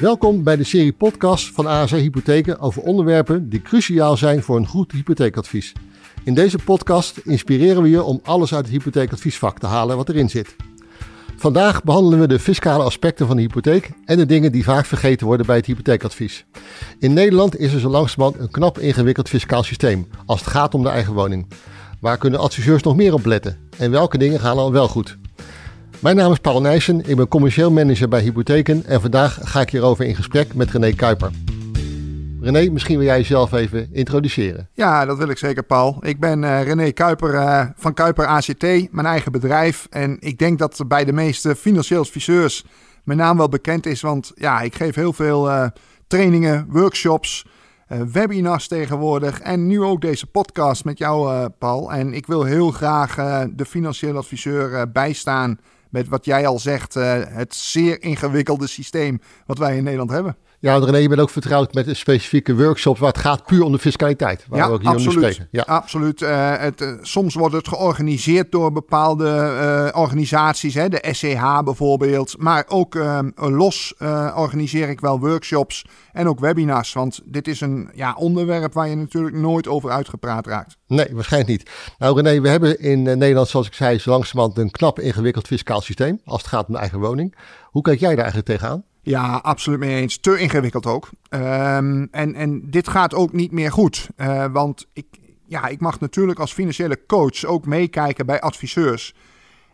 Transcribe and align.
Welkom 0.00 0.42
bij 0.42 0.56
de 0.56 0.64
serie 0.64 0.92
podcast 0.92 1.54
van 1.54 1.66
ASR 1.66 1.94
Hypotheken 1.94 2.60
over 2.60 2.82
onderwerpen 2.82 3.48
die 3.48 3.62
cruciaal 3.62 4.16
zijn 4.16 4.42
voor 4.42 4.56
een 4.56 4.66
goed 4.66 4.92
hypotheekadvies. 4.92 5.72
In 6.24 6.34
deze 6.34 6.58
podcast 6.58 7.16
inspireren 7.16 7.82
we 7.82 7.88
je 7.88 8.02
om 8.02 8.20
alles 8.22 8.54
uit 8.54 8.64
het 8.64 8.74
hypotheekadviesvak 8.74 9.58
te 9.58 9.66
halen 9.66 9.96
wat 9.96 10.08
erin 10.08 10.30
zit. 10.30 10.56
Vandaag 11.36 11.84
behandelen 11.84 12.20
we 12.20 12.26
de 12.26 12.38
fiscale 12.38 12.82
aspecten 12.82 13.26
van 13.26 13.36
de 13.36 13.42
hypotheek 13.42 13.90
en 14.04 14.16
de 14.16 14.26
dingen 14.26 14.52
die 14.52 14.64
vaak 14.64 14.84
vergeten 14.84 15.26
worden 15.26 15.46
bij 15.46 15.56
het 15.56 15.66
hypotheekadvies. 15.66 16.44
In 16.98 17.12
Nederland 17.12 17.58
is 17.58 17.72
er 17.72 17.80
zo 17.80 17.88
langzamerhand 17.88 18.42
een 18.42 18.50
knap 18.50 18.78
ingewikkeld 18.78 19.28
fiscaal 19.28 19.62
systeem 19.62 20.08
als 20.26 20.40
het 20.40 20.48
gaat 20.48 20.74
om 20.74 20.82
de 20.82 20.88
eigen 20.88 21.14
woning. 21.14 21.46
Waar 22.00 22.18
kunnen 22.18 22.40
adviseurs 22.40 22.82
nog 22.82 22.96
meer 22.96 23.12
op 23.14 23.26
letten 23.26 23.58
en 23.76 23.90
welke 23.90 24.18
dingen 24.18 24.40
gaan 24.40 24.58
al 24.58 24.72
wel 24.72 24.88
goed? 24.88 25.18
Mijn 26.00 26.16
naam 26.16 26.32
is 26.32 26.38
Paul 26.38 26.60
Nijssen, 26.60 27.08
ik 27.08 27.16
ben 27.16 27.28
commercieel 27.28 27.70
manager 27.70 28.08
bij 28.08 28.20
Hypotheken 28.20 28.84
en 28.86 29.00
vandaag 29.00 29.38
ga 29.42 29.60
ik 29.60 29.70
hierover 29.70 30.04
in 30.04 30.14
gesprek 30.14 30.54
met 30.54 30.70
René 30.70 30.92
Kuiper. 30.92 31.30
René, 32.40 32.70
misschien 32.70 32.98
wil 32.98 33.06
jij 33.06 33.16
jezelf 33.16 33.52
even 33.52 33.88
introduceren. 33.92 34.68
Ja, 34.72 35.04
dat 35.04 35.18
wil 35.18 35.28
ik 35.28 35.38
zeker, 35.38 35.62
Paul. 35.62 35.96
Ik 36.00 36.20
ben 36.20 36.42
uh, 36.42 36.62
René 36.62 36.90
Kuiper 36.90 37.34
uh, 37.34 37.66
van 37.76 37.94
Kuiper 37.94 38.26
ACT, 38.26 38.62
mijn 38.92 39.06
eigen 39.06 39.32
bedrijf. 39.32 39.86
En 39.90 40.16
ik 40.20 40.38
denk 40.38 40.58
dat 40.58 40.80
bij 40.86 41.04
de 41.04 41.12
meeste 41.12 41.56
financieel 41.56 42.00
adviseurs 42.00 42.64
mijn 43.04 43.18
naam 43.18 43.36
wel 43.36 43.48
bekend 43.48 43.86
is, 43.86 44.00
want 44.00 44.32
ja, 44.34 44.60
ik 44.60 44.74
geef 44.74 44.94
heel 44.94 45.12
veel 45.12 45.48
uh, 45.48 45.66
trainingen, 46.06 46.66
workshops, 46.68 47.46
webinars 48.12 48.68
tegenwoordig 48.68 49.40
en 49.40 49.66
nu 49.66 49.82
ook 49.82 50.00
deze 50.00 50.26
podcast 50.26 50.84
met 50.84 50.98
jou, 50.98 51.48
Paul. 51.48 51.92
En 51.92 52.14
ik 52.14 52.26
wil 52.26 52.44
heel 52.44 52.70
graag 52.70 53.14
de 53.54 53.64
financieel 53.64 54.16
adviseur 54.16 54.92
bijstaan 54.92 55.58
met 55.90 56.08
wat 56.08 56.24
jij 56.24 56.46
al 56.46 56.58
zegt, 56.58 56.94
het 56.94 57.54
zeer 57.54 58.02
ingewikkelde 58.02 58.66
systeem 58.66 59.20
wat 59.46 59.58
wij 59.58 59.76
in 59.76 59.82
Nederland 59.84 60.10
hebben. 60.10 60.36
Ja, 60.60 60.78
René, 60.78 60.96
je 60.96 61.08
bent 61.08 61.20
ook 61.20 61.30
vertrouwd 61.30 61.74
met 61.74 61.86
een 61.86 61.96
specifieke 61.96 62.56
workshops 62.56 63.00
waar 63.00 63.12
het 63.12 63.18
gaat 63.18 63.46
puur 63.46 63.62
om 63.62 63.72
de 63.72 63.78
fiscaliteit. 63.78 64.44
Waar 64.48 64.58
ja, 64.58 64.66
we 64.66 64.72
ook 64.72 64.80
hier 64.80 64.90
absoluut. 64.90 65.12
spreken. 65.12 65.48
Ja, 65.50 65.62
absoluut. 65.62 66.20
Uh, 66.20 66.56
het, 66.56 66.80
uh, 66.80 66.92
soms 67.02 67.34
wordt 67.34 67.54
het 67.54 67.68
georganiseerd 67.68 68.52
door 68.52 68.72
bepaalde 68.72 69.24
uh, 69.92 70.00
organisaties, 70.00 70.74
hè, 70.74 70.88
de 70.88 71.04
SCH 71.10 71.62
bijvoorbeeld. 71.64 72.34
Maar 72.38 72.64
ook 72.68 72.98
los 73.34 73.94
organiseer 74.34 74.88
ik 74.88 75.00
wel 75.00 75.20
workshops 75.20 75.84
en 76.12 76.28
ook 76.28 76.40
webinars. 76.40 76.92
Want 76.92 77.20
dit 77.24 77.48
is 77.48 77.60
een 77.60 77.90
ja, 77.94 78.14
onderwerp 78.14 78.72
waar 78.72 78.88
je 78.88 78.96
natuurlijk 78.96 79.36
nooit 79.36 79.68
over 79.68 79.90
uitgepraat 79.90 80.46
raakt. 80.46 80.76
Nee, 80.86 81.08
waarschijnlijk 81.12 81.58
niet. 81.58 81.70
Nou 81.98 82.22
René, 82.22 82.40
we 82.40 82.48
hebben 82.48 82.80
in 82.80 83.02
Nederland, 83.02 83.48
zoals 83.48 83.66
ik 83.66 83.74
zei, 83.74 83.98
zo 83.98 84.10
langzamerhand 84.10 84.58
een 84.58 84.70
knap 84.70 84.98
ingewikkeld 84.98 85.46
fiscaal 85.46 85.80
systeem. 85.80 86.20
Als 86.24 86.40
het 86.40 86.50
gaat 86.50 86.66
om 86.66 86.72
de 86.72 86.80
eigen 86.80 87.00
woning. 87.00 87.34
Hoe 87.70 87.82
kijk 87.82 88.00
jij 88.00 88.08
daar 88.08 88.24
eigenlijk 88.24 88.46
tegenaan? 88.46 88.84
Ja, 89.08 89.40
absoluut 89.42 89.78
mee 89.78 90.00
eens. 90.00 90.18
Te 90.18 90.38
ingewikkeld 90.38 90.86
ook. 90.86 91.10
Um, 91.30 92.08
en, 92.10 92.34
en 92.34 92.70
dit 92.70 92.88
gaat 92.88 93.14
ook 93.14 93.32
niet 93.32 93.52
meer 93.52 93.72
goed. 93.72 94.08
Uh, 94.16 94.44
want 94.52 94.86
ik, 94.92 95.06
ja, 95.46 95.66
ik 95.66 95.80
mag 95.80 96.00
natuurlijk 96.00 96.38
als 96.38 96.52
financiële 96.52 97.06
coach 97.06 97.44
ook 97.44 97.66
meekijken 97.66 98.26
bij 98.26 98.40
adviseurs. 98.40 99.14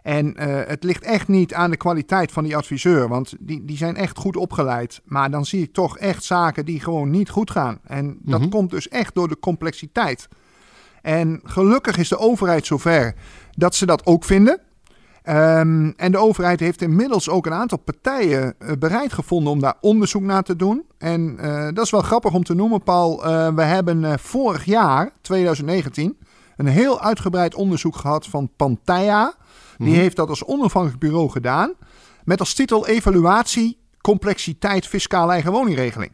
En 0.02 0.36
uh, 0.38 0.60
het 0.66 0.84
ligt 0.84 1.02
echt 1.04 1.28
niet 1.28 1.54
aan 1.54 1.70
de 1.70 1.76
kwaliteit 1.76 2.32
van 2.32 2.44
die 2.44 2.56
adviseur, 2.56 3.08
want 3.08 3.34
die, 3.38 3.64
die 3.64 3.76
zijn 3.76 3.96
echt 3.96 4.18
goed 4.18 4.36
opgeleid. 4.36 5.00
Maar 5.04 5.30
dan 5.30 5.44
zie 5.44 5.62
ik 5.62 5.72
toch 5.72 5.98
echt 5.98 6.24
zaken 6.24 6.64
die 6.64 6.80
gewoon 6.80 7.10
niet 7.10 7.30
goed 7.30 7.50
gaan. 7.50 7.78
En 7.84 8.06
dat 8.06 8.36
mm 8.36 8.42
-hmm. 8.42 8.50
komt 8.50 8.70
dus 8.70 8.88
echt 8.88 9.14
door 9.14 9.28
de 9.28 9.38
complexiteit. 9.38 10.28
En 11.02 11.40
gelukkig 11.44 11.96
is 11.96 12.08
de 12.08 12.18
overheid 12.18 12.66
zover 12.66 13.14
dat 13.50 13.74
ze 13.74 13.86
dat 13.86 14.06
ook 14.06 14.24
vinden. 14.24 14.60
Um, 15.28 15.94
en 15.96 16.12
de 16.12 16.18
overheid 16.18 16.60
heeft 16.60 16.82
inmiddels 16.82 17.28
ook 17.28 17.46
een 17.46 17.52
aantal 17.52 17.78
partijen 17.78 18.54
uh, 18.58 18.70
bereid 18.78 19.12
gevonden 19.12 19.52
om 19.52 19.60
daar 19.60 19.74
onderzoek 19.80 20.22
naar 20.22 20.42
te 20.42 20.56
doen. 20.56 20.84
En 20.98 21.36
uh, 21.40 21.68
dat 21.72 21.84
is 21.84 21.90
wel 21.90 22.02
grappig 22.02 22.32
om 22.32 22.44
te 22.44 22.54
noemen, 22.54 22.82
Paul. 22.82 23.26
Uh, 23.26 23.54
we 23.54 23.62
hebben 23.62 24.18
vorig 24.18 24.64
jaar, 24.64 25.10
2019, 25.20 26.18
een 26.56 26.66
heel 26.66 27.00
uitgebreid 27.00 27.54
onderzoek 27.54 27.96
gehad 27.96 28.26
van 28.26 28.50
Pantaya. 28.56 29.34
Die 29.76 29.88
mm. 29.88 29.94
heeft 29.94 30.16
dat 30.16 30.28
als 30.28 30.44
onafhankelijk 30.44 31.00
bureau 31.00 31.30
gedaan. 31.30 31.72
Met 32.24 32.40
als 32.40 32.54
titel 32.54 32.86
Evaluatie, 32.86 33.78
Complexiteit, 34.00 34.86
Fiscale 34.86 35.32
Eigen 35.32 35.52
Woningregeling. 35.52 36.12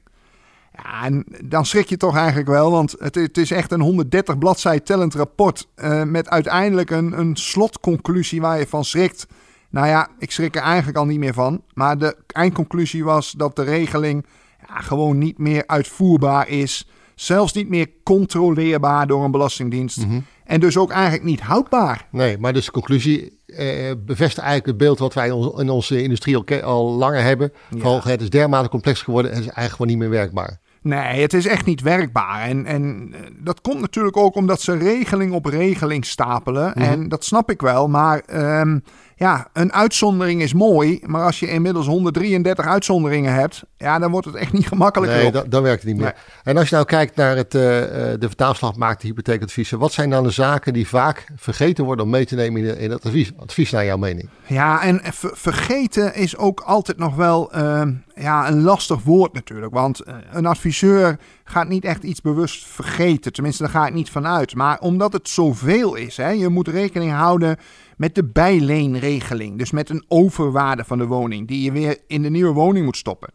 Ja, 0.83 1.05
en 1.05 1.25
dan 1.45 1.67
schrik 1.67 1.89
je 1.89 1.97
toch 1.97 2.17
eigenlijk 2.17 2.49
wel, 2.49 2.71
want 2.71 2.95
het, 2.99 3.15
het 3.15 3.39
is 3.39 3.51
echt 3.51 3.73
een 3.73 3.81
130 3.81 4.39
bladzij 4.39 4.81
tellend 4.81 5.15
rapport 5.15 5.69
uh, 5.77 6.03
met 6.03 6.29
uiteindelijk 6.29 6.91
een, 6.91 7.19
een 7.19 7.37
slotconclusie 7.37 8.41
waar 8.41 8.59
je 8.59 8.67
van 8.67 8.85
schrikt. 8.85 9.27
Nou 9.71 9.87
ja, 9.87 10.09
ik 10.19 10.31
schrik 10.31 10.57
er 10.57 10.63
eigenlijk 10.63 10.99
al 10.99 11.07
niet 11.07 11.19
meer 11.19 11.35
van. 11.35 11.63
Maar 11.75 11.99
de 11.99 12.17
eindconclusie 12.27 13.05
was 13.05 13.33
dat 13.33 13.57
de 13.57 13.63
regeling 13.63 14.27
ja, 14.69 14.81
gewoon 14.81 15.19
niet 15.19 15.39
meer 15.39 15.63
uitvoerbaar 15.67 16.49
is. 16.49 16.89
Zelfs 17.15 17.53
niet 17.53 17.69
meer 17.69 17.91
controleerbaar 18.03 19.07
door 19.07 19.25
een 19.25 19.31
belastingdienst. 19.31 19.97
Mm 19.97 20.11
-hmm. 20.11 20.25
En 20.45 20.61
dus 20.61 20.77
ook 20.77 20.91
eigenlijk 20.91 21.25
niet 21.25 21.41
houdbaar. 21.41 22.07
Nee, 22.11 22.39
maar 22.39 22.53
dus 22.53 22.65
de 22.65 22.71
conclusie 22.71 23.39
eh, 23.47 23.93
bevestigt 23.99 24.39
eigenlijk 24.39 24.67
het 24.67 24.77
beeld 24.77 24.99
wat 24.99 25.15
wij 25.15 25.27
in 25.57 25.71
onze 25.71 26.03
industrie 26.03 26.37
al, 26.37 26.63
al 26.63 26.91
langer 26.91 27.23
hebben. 27.23 27.53
Ja. 27.71 27.81
Van, 27.81 28.01
het 28.05 28.21
is 28.21 28.31
dermate 28.31 28.69
complex 28.69 29.03
geworden 29.03 29.31
en 29.31 29.37
het 29.37 29.47
is 29.47 29.53
eigenlijk 29.53 29.77
gewoon 29.77 30.01
niet 30.01 30.11
meer 30.11 30.21
werkbaar. 30.21 30.61
Nee, 30.83 31.21
het 31.21 31.35
is 31.35 31.47
echt 31.47 31.67
niet 31.67 31.81
werkbaar. 31.81 32.41
En, 32.41 32.67
en 32.67 33.15
dat 33.39 33.61
komt 33.61 33.81
natuurlijk 33.81 34.17
ook 34.17 34.35
omdat 34.35 34.61
ze 34.61 34.77
regeling 34.77 35.33
op 35.33 35.45
regeling 35.45 36.07
stapelen. 36.07 36.73
Mm 36.75 36.83
-hmm. 36.83 36.93
En 36.93 37.09
dat 37.09 37.25
snap 37.25 37.51
ik 37.51 37.61
wel. 37.61 37.89
Maar 37.89 38.23
um, 38.61 38.83
ja, 39.21 39.49
een 39.53 39.73
uitzondering 39.73 40.43
is 40.43 40.53
mooi. 40.53 41.01
Maar 41.07 41.25
als 41.25 41.41
je 41.41 41.51
inmiddels 41.51 41.87
133 41.87 42.67
uitzonderingen 42.67 43.35
hebt, 43.35 43.63
ja, 43.77 43.99
dan 43.99 44.11
wordt 44.11 44.27
het 44.27 44.35
echt 44.35 44.53
niet 44.53 44.67
gemakkelijker. 44.67 45.19
Nee, 45.19 45.31
dan, 45.31 45.45
dan 45.49 45.63
werkt 45.63 45.83
het 45.83 45.91
niet 45.91 46.01
meer. 46.01 46.13
Nee. 46.15 46.25
En 46.45 46.57
als 46.57 46.69
je 46.69 46.75
nou 46.75 46.87
kijkt 46.87 47.17
naar 47.17 47.37
het, 47.37 47.55
uh, 47.55 47.61
de 47.61 48.17
vertaalslag 48.19 48.77
maakt 48.77 49.01
de 49.01 49.07
hypotheekadviezen. 49.07 49.79
Wat 49.79 49.93
zijn 49.93 50.11
dan 50.11 50.23
de 50.23 50.31
zaken 50.31 50.73
die 50.73 50.89
vaak 50.89 51.27
vergeten 51.37 51.85
worden 51.85 52.05
om 52.05 52.11
mee 52.11 52.27
te 52.27 52.35
nemen 52.35 52.61
in, 52.61 52.67
de, 52.67 52.79
in 52.79 52.91
het 52.91 53.05
advies, 53.05 53.33
advies 53.37 53.71
naar 53.71 53.85
jouw 53.85 53.97
mening? 53.97 54.29
Ja, 54.47 54.83
en 54.83 55.01
ver 55.05 55.31
vergeten 55.35 56.15
is 56.15 56.37
ook 56.37 56.61
altijd 56.61 56.99
nog 56.99 57.15
wel 57.15 57.57
uh, 57.57 57.83
ja, 58.15 58.49
een 58.49 58.63
lastig 58.63 59.03
woord 59.03 59.33
natuurlijk. 59.33 59.73
Want 59.73 60.07
uh, 60.07 60.15
een 60.33 60.47
adviseur 60.47 61.19
gaat 61.45 61.69
niet 61.69 61.85
echt 61.85 62.03
iets 62.03 62.21
bewust 62.21 62.67
vergeten. 62.67 63.33
Tenminste, 63.33 63.63
daar 63.63 63.73
ga 63.73 63.87
ik 63.87 63.95
niet 63.95 64.11
van 64.11 64.27
uit. 64.27 64.55
Maar 64.55 64.79
omdat 64.79 65.13
het 65.13 65.29
zoveel 65.29 65.95
is, 65.95 66.17
hè, 66.17 66.29
je 66.29 66.49
moet 66.49 66.69
rekening 66.69 67.13
houden 67.13 67.57
met 68.01 68.15
de 68.15 68.25
bijleenregeling. 68.25 69.59
Dus 69.59 69.71
met 69.71 69.89
een 69.89 70.05
overwaarde 70.09 70.85
van 70.85 70.99
de 70.99 71.07
woning 71.07 71.49
die 71.49 71.63
je 71.63 71.73
weer 71.73 71.99
in 72.07 72.23
de 72.23 72.31
nieuwe 72.31 72.53
woning 72.53 72.85
moet 72.85 72.97
stoppen. 72.97 73.33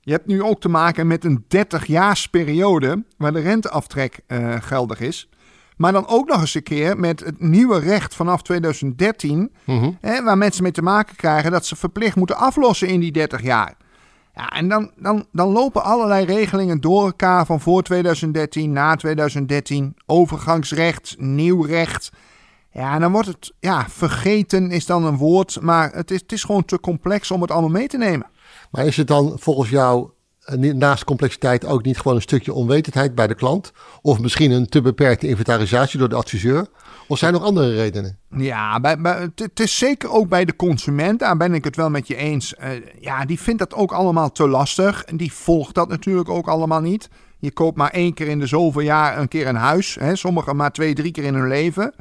Je 0.00 0.12
hebt 0.12 0.26
nu 0.26 0.42
ook 0.42 0.60
te 0.60 0.68
maken 0.68 1.06
met 1.06 1.24
een 1.24 1.44
30-jaarsperiode 1.56 3.04
waar 3.16 3.32
de 3.32 3.40
renteaftrek 3.40 4.20
uh, 4.28 4.56
geldig 4.60 5.00
is. 5.00 5.28
Maar 5.76 5.92
dan 5.92 6.08
ook 6.08 6.28
nog 6.28 6.40
eens 6.40 6.54
een 6.54 6.62
keer 6.62 6.98
met 6.98 7.20
het 7.20 7.40
nieuwe 7.40 7.78
recht 7.78 8.14
vanaf 8.14 8.42
2013, 8.42 9.52
mm-hmm. 9.64 9.96
hè, 10.00 10.22
waar 10.22 10.38
mensen 10.38 10.62
mee 10.62 10.72
te 10.72 10.82
maken 10.82 11.16
krijgen 11.16 11.50
dat 11.50 11.66
ze 11.66 11.76
verplicht 11.76 12.16
moeten 12.16 12.36
aflossen 12.36 12.88
in 12.88 13.00
die 13.00 13.12
30 13.12 13.42
jaar. 13.42 13.76
Ja, 14.34 14.48
en 14.48 14.68
dan, 14.68 14.90
dan, 14.96 15.26
dan 15.32 15.48
lopen 15.48 15.82
allerlei 15.82 16.24
regelingen 16.24 16.80
door 16.80 17.04
elkaar 17.04 17.46
van 17.46 17.60
voor 17.60 17.82
2013, 17.82 18.72
na 18.72 18.96
2013, 18.96 19.96
overgangsrecht, 20.06 21.14
nieuw 21.18 21.62
recht. 21.62 22.10
Ja, 22.72 22.94
en 22.94 23.00
dan 23.00 23.12
wordt 23.12 23.28
het, 23.28 23.52
ja, 23.58 23.86
vergeten 23.88 24.70
is 24.70 24.86
dan 24.86 25.04
een 25.04 25.16
woord, 25.16 25.60
maar 25.60 25.92
het 25.92 26.10
is, 26.10 26.20
het 26.20 26.32
is 26.32 26.44
gewoon 26.44 26.64
te 26.64 26.80
complex 26.80 27.30
om 27.30 27.40
het 27.40 27.50
allemaal 27.50 27.70
mee 27.70 27.88
te 27.88 27.98
nemen. 27.98 28.26
Maar 28.70 28.86
is 28.86 28.96
het 28.96 29.06
dan 29.06 29.36
volgens 29.38 29.70
jou 29.70 30.10
naast 30.58 31.04
complexiteit 31.04 31.64
ook 31.64 31.82
niet 31.82 31.98
gewoon 31.98 32.16
een 32.16 32.22
stukje 32.22 32.52
onwetendheid 32.52 33.14
bij 33.14 33.26
de 33.26 33.34
klant? 33.34 33.72
Of 34.02 34.20
misschien 34.20 34.50
een 34.50 34.68
te 34.68 34.80
beperkte 34.80 35.28
inventarisatie 35.28 35.98
door 35.98 36.08
de 36.08 36.14
adviseur? 36.14 36.66
Of 37.08 37.18
zijn 37.18 37.34
er 37.34 37.38
nog 37.38 37.48
andere 37.48 37.74
redenen? 37.74 38.18
Ja, 38.36 38.80
bij, 38.80 39.00
bij, 39.00 39.30
het 39.34 39.60
is 39.60 39.78
zeker 39.78 40.10
ook 40.10 40.28
bij 40.28 40.44
de 40.44 40.56
consument, 40.56 41.18
daar 41.18 41.36
ben 41.36 41.54
ik 41.54 41.64
het 41.64 41.76
wel 41.76 41.90
met 41.90 42.06
je 42.06 42.16
eens. 42.16 42.54
Uh, 42.60 42.68
ja, 43.00 43.24
die 43.24 43.40
vindt 43.40 43.58
dat 43.58 43.74
ook 43.74 43.92
allemaal 43.92 44.32
te 44.32 44.48
lastig 44.48 45.04
en 45.04 45.16
die 45.16 45.32
volgt 45.32 45.74
dat 45.74 45.88
natuurlijk 45.88 46.28
ook 46.28 46.48
allemaal 46.48 46.80
niet. 46.80 47.08
Je 47.38 47.52
koopt 47.52 47.76
maar 47.76 47.90
één 47.90 48.14
keer 48.14 48.28
in 48.28 48.38
de 48.38 48.46
zoveel 48.46 48.80
jaar 48.80 49.18
een 49.18 49.28
keer 49.28 49.46
een 49.46 49.56
huis, 49.56 49.96
hè, 50.00 50.16
sommigen 50.16 50.56
maar 50.56 50.72
twee, 50.72 50.94
drie 50.94 51.12
keer 51.12 51.24
in 51.24 51.34
hun 51.34 51.48
leven. 51.48 51.94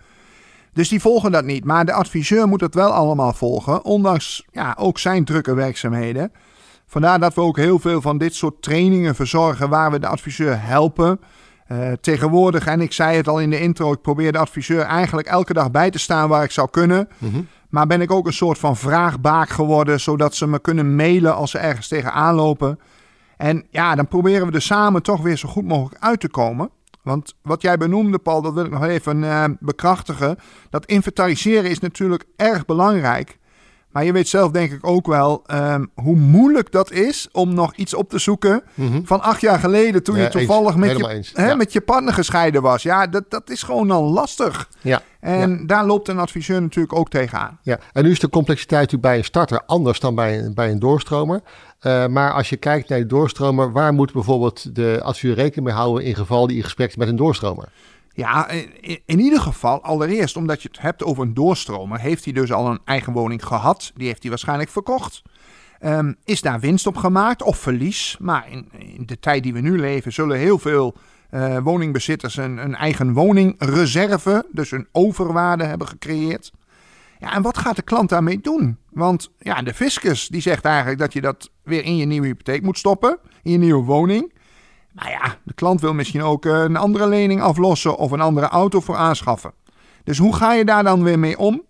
Dus 0.74 0.89
die 0.89 1.01
volgen 1.01 1.31
dat 1.31 1.45
niet. 1.45 1.66
Maar 1.66 1.86
de 1.86 1.94
adviseur 1.94 2.48
moet 2.48 2.62
het 2.62 2.75
wel 2.75 2.92
allemaal 2.92 3.33
volgen, 3.33 3.83
ondanks 3.83 4.45
ja, 4.51 4.75
ook 4.80 5.00
zijn 5.00 5.25
drukke 5.25 5.54
werkzaamheden. 5.54 6.31
Vandaar 6.86 7.19
dat 7.19 7.33
we 7.33 7.42
ook 7.42 7.57
heel 7.57 7.80
veel 7.80 8.01
van 8.01 8.18
dit 8.18 8.36
soort 8.36 8.62
trainingen 8.62 9.16
verzorgen 9.16 9.69
waar 9.69 9.92
we 9.92 10.00
de 10.00 10.07
adviseur 10.07 10.62
helpen. 10.62 11.19
Uh, 11.71 11.92
tegenwoordig, 12.01 12.66
en 12.66 12.81
ik 12.81 12.94
zei 12.94 13.18
het 13.18 13.27
al 13.27 13.39
in 13.39 13.50
de 13.50 13.60
intro, 13.60 13.92
ik 13.92 14.01
probeer 14.01 14.31
de 14.31 14.38
adviseur 14.38 14.81
eigenlijk 14.81 15.27
elke 15.27 15.54
dag 15.54 15.71
bij 15.71 15.89
te 15.89 16.00
staan 16.00 16.30
waar 16.30 16.44
ik 16.44 16.51
zou 16.51 16.69
kunnen. 16.69 17.10
Mm-hmm. 17.18 17.48
Maar 17.69 17.88
ben 17.88 18.01
ik 18.01 18.12
ook 18.12 18.27
een 18.27 18.33
soort 18.33 18.57
van 18.57 18.77
vraagbaak 18.77 19.50
geworden, 19.50 20.00
zodat 20.00 20.36
ze 20.36 20.48
me 20.48 20.60
kunnen 20.60 20.95
mailen 20.95 21.36
als 21.36 21.51
ze 21.51 21.57
ergens 21.57 21.88
tegenaan 21.88 22.36
lopen. 22.36 22.80
En 23.38 23.65
ja, 23.69 23.95
dan 23.95 24.07
proberen 24.07 24.48
we 24.48 24.54
er 24.54 24.62
samen 24.62 25.04
toch 25.04 25.22
weer 25.22 25.38
zo 25.38 25.50
goed 25.50 25.65
mogelijk 25.65 26.04
uit 26.04 26.19
te 26.19 26.30
komen. 26.30 26.69
Want 27.04 27.34
wat 27.42 27.62
jij 27.62 27.78
benoemde, 27.78 28.18
Paul, 28.18 28.42
dat 28.42 28.54
wil 28.54 28.66
ik 28.66 28.72
nog 28.72 28.84
even 28.86 29.18
uh, 29.24 29.44
bekrachtigen. 29.60 30.38
Dat 30.69 30.86
inventariseren 30.86 31.69
is 31.69 31.80
natuurlijk 31.80 32.25
erg 32.36 32.66
belangrijk. 32.66 33.38
Maar 33.92 34.04
je 34.06 34.12
weet 34.12 34.28
zelf 34.28 34.51
denk 34.51 34.72
ik 34.72 34.88
ook 34.88 35.07
wel 35.07 35.44
ehm, 35.46 35.86
hoe 35.96 36.16
moeilijk 36.16 36.72
dat 36.72 36.92
is 36.92 37.28
om 37.31 37.54
nog 37.54 37.75
iets 37.75 37.94
op 37.94 38.10
te 38.10 38.18
zoeken 38.19 38.63
Mhm. 38.74 39.01
van 39.04 39.22
acht 39.22 39.42
jaar 39.42 39.60
geleden 39.60 40.04
toen 40.04 40.16
Ja, 40.16 40.24
je 40.24 40.30
toevallig 40.30 40.68
eens. 40.69 40.75
met 40.80 40.90
Helemaal 40.90 41.10
je, 41.10 41.16
eens. 41.16 41.31
hè, 41.34 41.48
Ja. 41.48 41.56
met 41.56 41.74
je 41.74 41.81
partner 41.81 42.13
gescheiden 42.13 42.62
was. 42.62 42.84
Ja, 42.84 43.07
dat, 43.07 43.24
dat 43.30 43.50
is 43.50 43.63
gewoon 43.63 43.88
dan 43.88 44.04
lastig. 44.04 44.69
Ja. 44.81 45.01
En 45.19 45.68
daar 45.68 45.86
loopt 45.86 46.07
een 46.07 46.19
adviseur 46.19 46.62
natuurlijk 46.62 46.96
ook 46.96 47.10
tegenaan. 47.10 47.60
Ja, 47.62 47.80
en 47.94 48.04
nu 48.04 48.12
is 48.12 48.19
de 48.19 48.30
complexiteit 48.30 48.81
natuurlijk 48.81 49.10
bij 49.10 49.18
een 49.18 49.24
starter 49.25 49.62
anders 49.66 50.00
dan 50.00 50.16
bij 50.16 50.40
een, 50.40 50.54
bij 50.54 50.72
een 50.72 50.80
doorstromer. 50.80 51.42
Eh, 51.80 52.08
maar 52.08 52.34
als 52.34 52.50
je 52.50 52.58
kijkt 52.58 52.90
naar 52.90 53.00
de 53.00 53.06
doorstromer, 53.06 53.72
waar 53.72 53.94
moet 53.94 54.14
bijvoorbeeld 54.14 54.76
de 54.76 55.00
adviseur 55.04 55.36
rekening 55.36 55.68
mee 55.68 55.76
houden 55.76 56.06
in 56.06 56.16
geval 56.16 56.48
die 56.48 56.58
in 56.58 56.64
gesprek 56.64 56.90
is 56.90 56.96
met 56.96 57.08
een 57.08 57.16
doorstromer? 57.16 57.72
Ja, 58.14 58.50
in, 58.50 59.00
in 59.06 59.20
ieder 59.20 59.42
geval, 59.42 59.84
allereerst 59.84 60.38
omdat 60.38 60.62
je 60.62 60.68
het 60.72 60.81
hebt 60.81 61.04
over 61.04 61.24
een 61.24 61.34
doorstromer, 61.34 62.00
heeft 62.00 62.24
hij 62.24 62.34
dus 62.34 62.52
al 62.52 62.68
een 62.68 62.80
eigen 62.86 63.14
woning 63.14 63.46
gehad. 63.46 63.92
Die 63.96 64.08
heeft 64.08 64.22
hij 64.22 64.30
waarschijnlijk 64.30 64.70
verkocht. 64.70 65.22
Ehm, 65.80 66.14
is 66.24 66.42
daar 66.42 66.60
winst 66.60 66.88
op 66.88 66.96
gemaakt 66.98 67.44
of 67.44 67.58
verlies? 67.58 68.18
Maar 68.20 68.52
in, 68.52 68.70
in 68.78 69.06
de 69.06 69.20
tijd 69.20 69.44
die 69.44 69.54
we 69.54 69.60
nu 69.60 69.80
leven, 69.80 70.14
zullen 70.14 70.38
heel 70.38 70.60
veel 70.60 70.96
eh, 71.30 71.58
woningbezitters 71.58 72.38
een, 72.38 72.58
een 72.58 72.75
eigen 72.75 73.14
woningreserve, 73.14 74.46
dus 74.52 74.72
een 74.72 74.88
overwaarde 74.92 75.64
hebben 75.64 75.88
gecreëerd. 75.88 76.52
Ja, 77.19 77.33
en 77.33 77.42
wat 77.42 77.57
gaat 77.57 77.75
de 77.75 77.81
klant 77.81 78.10
daarmee 78.10 78.39
doen? 78.42 78.77
Want 78.89 79.31
ja, 79.39 79.62
de 79.62 79.74
fiscus 79.74 80.27
die 80.27 80.42
zegt 80.42 80.66
eigenlijk 80.66 81.00
dat 81.00 81.13
je 81.13 81.21
dat 81.21 81.50
weer 81.63 81.83
in 81.83 81.98
je 81.98 82.06
nieuwe 82.06 82.27
hypotheek 82.27 82.62
moet 82.62 82.77
stoppen, 82.77 83.18
in 83.44 83.51
je 83.51 83.57
nieuwe 83.57 83.83
woning. 83.83 84.33
Maar 84.92 85.10
ja, 85.10 85.36
de 85.44 85.54
klant 85.54 85.81
wil 85.81 85.94
misschien 85.94 86.21
ook 86.21 86.45
een 86.45 86.75
andere 86.75 87.07
lening 87.07 87.42
aflossen 87.42 87.98
of 87.98 88.12
een 88.12 88.21
andere 88.21 88.48
auto 88.48 88.80
voor 88.80 88.95
aanschaffen. 88.95 89.54
Dus 90.04 90.18
hoe 90.18 90.36
ga 90.36 90.54
je 90.54 90.66
daar 90.66 90.83
dan 90.83 91.04
weer 91.04 91.19
mee 91.19 91.38
om? 91.38 91.63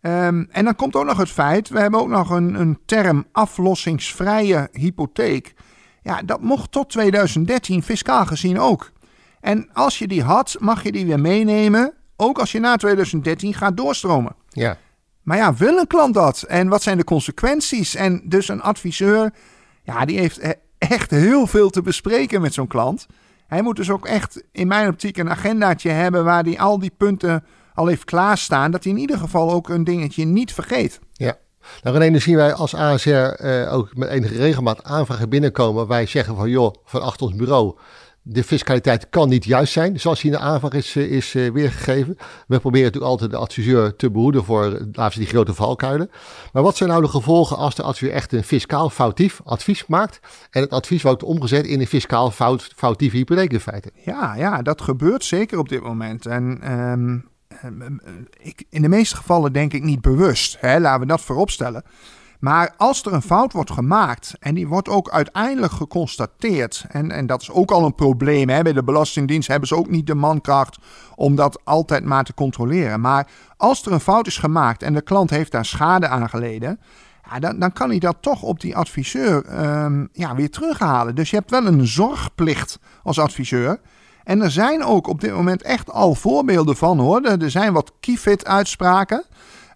Ehm, 0.00 0.44
en 0.50 0.64
dan 0.64 0.76
komt 0.76 0.96
ook 0.96 1.04
nog 1.04 1.18
het 1.18 1.30
feit, 1.30 1.68
we 1.68 1.80
hebben 1.80 2.00
ook 2.00 2.08
nog 2.08 2.30
een, 2.30 2.60
een 2.60 2.78
term 2.86 3.24
aflossingsvrije 3.32 4.68
hypotheek. 4.72 5.54
Ja, 6.02 6.22
dat 6.22 6.40
mocht 6.40 6.72
tot 6.72 6.90
2013 6.90 7.82
fiscaal 7.82 8.26
gezien 8.26 8.58
ook. 8.60 8.90
En 9.40 9.68
als 9.72 9.98
je 9.98 10.08
die 10.08 10.22
had, 10.22 10.56
mag 10.58 10.82
je 10.82 10.92
die 10.92 11.06
weer 11.06 11.20
meenemen, 11.20 11.92
ook 12.16 12.38
als 12.38 12.52
je 12.52 12.60
na 12.60 12.76
2013 12.76 13.54
gaat 13.54 13.76
doorstromen. 13.76 14.39
Ja, 14.50 14.76
Maar 15.22 15.36
ja, 15.36 15.54
wil 15.54 15.78
een 15.78 15.86
klant 15.86 16.14
dat? 16.14 16.42
En 16.42 16.68
wat 16.68 16.82
zijn 16.82 16.96
de 16.96 17.04
consequenties? 17.04 17.94
En 17.94 18.22
dus 18.24 18.48
een 18.48 18.62
adviseur, 18.62 19.30
ja, 19.82 20.04
die 20.04 20.18
heeft 20.18 20.38
e- 20.38 20.52
echt 20.78 21.10
heel 21.10 21.46
veel 21.46 21.70
te 21.70 21.82
bespreken 21.82 22.40
met 22.40 22.54
zo'n 22.54 22.66
klant. 22.66 23.06
Hij 23.46 23.62
moet 23.62 23.76
dus 23.76 23.90
ook 23.90 24.06
echt 24.06 24.42
in 24.52 24.66
mijn 24.66 24.88
optiek 24.88 25.16
een 25.16 25.30
agendaatje 25.30 25.90
hebben 25.90 26.24
waar 26.24 26.42
hij 26.42 26.58
al 26.58 26.78
die 26.78 26.92
punten 26.96 27.44
al 27.74 27.86
heeft 27.86 28.04
klaarstaan. 28.04 28.70
Dat 28.70 28.84
hij 28.84 28.92
in 28.92 28.98
ieder 28.98 29.18
geval 29.18 29.50
ook 29.52 29.68
een 29.68 29.84
dingetje 29.84 30.24
niet 30.24 30.52
vergeet. 30.52 30.98
ja. 31.12 31.36
Nou 31.82 31.98
René, 31.98 32.10
dan 32.10 32.20
zien 32.20 32.36
wij 32.36 32.52
als 32.52 32.74
ASR 32.74 33.10
eh, 33.10 33.74
ook 33.74 33.96
met 33.96 34.08
enige 34.08 34.36
regelmaat 34.36 34.84
aanvragen 34.84 35.28
binnenkomen. 35.28 35.86
Wij 35.86 36.06
zeggen 36.06 36.36
van 36.36 36.50
joh, 36.50 36.74
van 36.84 37.02
achter 37.02 37.26
ons 37.26 37.36
bureau, 37.36 37.78
de 38.32 38.44
fiscaliteit 38.44 39.08
kan 39.08 39.28
niet 39.28 39.44
juist 39.44 39.72
zijn, 39.72 40.00
zoals 40.00 40.20
die 40.20 40.30
in 40.30 40.36
de 40.36 40.42
aanvraag 40.42 40.72
is, 40.72 40.96
eh, 40.96 41.10
is 41.10 41.34
eh, 41.34 41.50
weergegeven. 41.50 42.16
We 42.46 42.58
proberen 42.58 42.86
natuurlijk 42.86 43.12
altijd 43.12 43.30
de 43.30 43.36
adviseur 43.36 43.96
te 43.96 44.10
behoeden 44.10 44.44
voor, 44.44 44.86
laten 44.92 45.18
die 45.18 45.28
grote 45.28 45.54
valkuilen. 45.54 46.10
Maar 46.52 46.62
wat 46.62 46.76
zijn 46.76 46.88
nou 46.88 47.02
de 47.02 47.08
gevolgen 47.08 47.56
als 47.56 47.74
de 47.74 47.82
adviseur 47.82 48.12
echt 48.12 48.32
een 48.32 48.44
fiscaal 48.44 48.90
foutief 48.90 49.40
advies 49.44 49.86
maakt 49.86 50.20
en 50.50 50.60
het 50.60 50.70
advies 50.70 51.02
wordt 51.02 51.22
omgezet 51.22 51.66
in 51.66 51.80
een 51.80 51.86
fiscaal 51.86 52.30
fout, 52.30 52.72
foutieve 52.76 53.16
hypotheek 53.16 53.52
in 53.52 53.60
feite? 53.60 53.90
Ja, 54.04 54.34
ja, 54.34 54.62
dat 54.62 54.80
gebeurt 54.80 55.24
zeker 55.24 55.58
op 55.58 55.68
dit 55.68 55.82
moment. 55.82 56.26
En 56.26 56.58
ehm, 56.62 57.18
ehm, 57.62 57.96
ik, 58.38 58.64
in 58.70 58.82
de 58.82 58.88
meeste 58.88 59.16
gevallen 59.16 59.52
denk 59.52 59.72
ik 59.72 59.82
niet 59.82 60.00
bewust. 60.00 60.56
Hè? 60.60 60.80
Laten 60.80 61.00
we 61.00 61.06
dat 61.06 61.20
vooropstellen. 61.20 61.82
Maar 62.40 62.74
als 62.76 63.02
er 63.02 63.12
een 63.12 63.22
fout 63.22 63.52
wordt 63.52 63.70
gemaakt 63.70 64.34
en 64.38 64.54
die 64.54 64.68
wordt 64.68 64.88
ook 64.88 65.10
uiteindelijk 65.10 65.72
geconstateerd, 65.72 66.84
en, 66.88 67.10
en 67.10 67.26
dat 67.26 67.42
is 67.42 67.50
ook 67.50 67.70
al 67.70 67.84
een 67.84 67.94
probleem, 67.94 68.48
hè? 68.48 68.62
bij 68.62 68.72
de 68.72 68.84
Belastingdienst 68.84 69.48
hebben 69.48 69.68
ze 69.68 69.76
ook 69.76 69.90
niet 69.90 70.06
de 70.06 70.14
mankracht 70.14 70.78
om 71.14 71.34
dat 71.34 71.60
altijd 71.64 72.04
maar 72.04 72.24
te 72.24 72.34
controleren. 72.34 73.00
Maar 73.00 73.30
als 73.56 73.86
er 73.86 73.92
een 73.92 74.00
fout 74.00 74.26
is 74.26 74.38
gemaakt 74.38 74.82
en 74.82 74.94
de 74.94 75.02
klant 75.02 75.30
heeft 75.30 75.52
daar 75.52 75.64
schade 75.64 76.08
aan 76.08 76.28
geleden, 76.28 76.80
ja, 77.30 77.38
dan, 77.38 77.58
dan 77.58 77.72
kan 77.72 77.88
hij 77.88 77.98
dat 77.98 78.16
toch 78.20 78.42
op 78.42 78.60
die 78.60 78.76
adviseur 78.76 79.44
ehm, 79.44 80.06
ja, 80.12 80.34
weer 80.34 80.50
terughalen. 80.50 81.14
Dus 81.14 81.30
je 81.30 81.36
hebt 81.36 81.50
wel 81.50 81.66
een 81.66 81.86
zorgplicht 81.86 82.78
als 83.02 83.18
adviseur. 83.18 83.80
En 84.24 84.42
er 84.42 84.50
zijn 84.50 84.84
ook 84.84 85.06
op 85.06 85.20
dit 85.20 85.32
moment 85.32 85.62
echt 85.62 85.90
al 85.90 86.14
voorbeelden 86.14 86.76
van 86.76 86.98
hoor. 86.98 87.22
Er 87.22 87.50
zijn 87.50 87.72
wat 87.72 87.92
Kifid-uitspraken. 88.00 89.24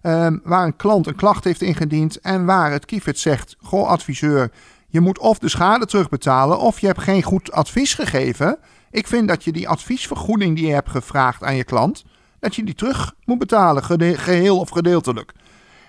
Ehm, 0.05 0.37
waar 0.43 0.65
een 0.65 0.75
klant 0.75 1.07
een 1.07 1.15
klacht 1.15 1.43
heeft 1.43 1.61
ingediend. 1.61 2.19
En 2.19 2.45
waar 2.45 2.71
het 2.71 2.85
Kifid 2.85 3.19
zegt: 3.19 3.55
Goh, 3.61 3.87
adviseur, 3.87 4.51
je 4.87 4.99
moet 5.01 5.19
of 5.19 5.39
de 5.39 5.49
schade 5.49 5.85
terugbetalen. 5.85 6.59
of 6.59 6.79
je 6.79 6.87
hebt 6.87 7.01
geen 7.01 7.23
goed 7.23 7.51
advies 7.51 7.93
gegeven. 7.93 8.57
Ik 8.91 9.07
vind 9.07 9.27
dat 9.27 9.43
je 9.43 9.51
die 9.51 9.69
adviesvergoeding 9.69 10.55
die 10.55 10.67
je 10.67 10.73
hebt 10.73 10.89
gevraagd 10.89 11.43
aan 11.43 11.55
je 11.55 11.63
klant. 11.63 12.03
dat 12.39 12.55
je 12.55 12.63
die 12.63 12.75
terug 12.75 13.13
moet 13.23 13.39
betalen, 13.39 13.83
geheel 14.17 14.59
of 14.59 14.69
gedeeltelijk. 14.69 15.33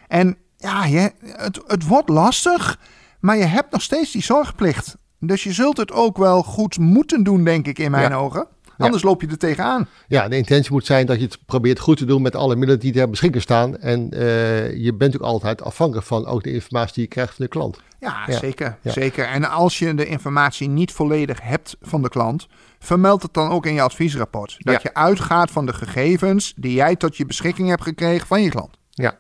En 0.09 0.37
ja, 0.57 0.85
je, 0.85 1.13
het, 1.25 1.61
het 1.67 1.87
wordt 1.87 2.09
lastig, 2.09 2.79
maar 3.21 3.37
je 3.37 3.45
hebt 3.45 3.73
nog 3.73 3.83
steeds 3.83 4.13
die 4.13 4.23
zorgplicht. 4.23 4.97
Dus 5.21 5.43
je 5.45 5.53
zult 5.53 5.77
het 5.77 5.93
ook 5.93 6.17
wel 6.17 6.43
goed 6.43 6.79
moeten 6.79 7.23
doen, 7.23 7.45
denk 7.45 7.67
ik, 7.67 7.79
in 7.79 7.91
mijn 7.91 8.11
Ja. 8.11 8.17
ogen. 8.17 8.47
Anders 8.79 9.03
loop 9.03 9.21
je 9.21 9.27
er 9.27 9.39
tegenaan. 9.39 9.89
Ja, 10.09 10.29
de 10.29 10.37
intentie 10.37 10.73
moet 10.73 10.87
zijn 10.87 11.07
dat 11.07 11.17
je 11.19 11.25
het 11.25 11.39
probeert 11.47 11.79
goed 11.79 11.97
te 11.97 12.05
doen 12.05 12.23
met 12.23 12.37
alle 12.37 12.57
middelen 12.57 12.81
die 12.81 12.93
ter 12.93 13.11
beschikking 13.11 13.43
staan. 13.43 13.79
En 13.79 14.11
eh, 14.13 14.77
je 14.85 14.95
bent 14.95 15.15
ook 15.17 15.23
altijd 15.23 15.63
afhankelijk 15.63 16.07
van 16.07 16.27
ook 16.27 16.43
de 16.43 16.53
informatie 16.53 16.95
die 16.95 17.03
je 17.03 17.09
krijgt 17.09 17.35
van 17.35 17.45
de 17.45 17.51
klant. 17.51 17.81
Ja, 18.01 18.17
Ja. 18.27 18.39
Zeker, 18.39 18.79
Ja. 18.83 18.93
zeker. 18.93 19.25
En 19.27 19.51
als 19.51 19.79
je 19.79 19.95
de 19.95 20.07
informatie 20.07 20.69
niet 20.69 20.93
volledig 20.93 21.41
hebt 21.43 21.77
van 21.81 22.03
de 22.03 22.09
klant, 22.09 22.47
vermeld 22.79 23.23
het 23.23 23.35
dan 23.35 23.51
ook 23.51 23.67
in 23.67 23.75
je 23.75 23.83
adviesrapport. 23.83 24.57
Dat 24.59 24.75
Ja. 24.75 24.81
je 24.83 24.95
uitgaat 24.95 25.51
van 25.51 25.67
de 25.67 25.73
gegevens 25.73 26.53
die 26.57 26.73
jij 26.75 26.97
tot 26.97 27.17
je 27.17 27.27
beschikking 27.27 27.69
hebt 27.69 27.83
gekregen 27.83 28.27
van 28.27 28.43
je 28.43 28.51
klant. 28.51 28.77
Ja. 28.91 29.19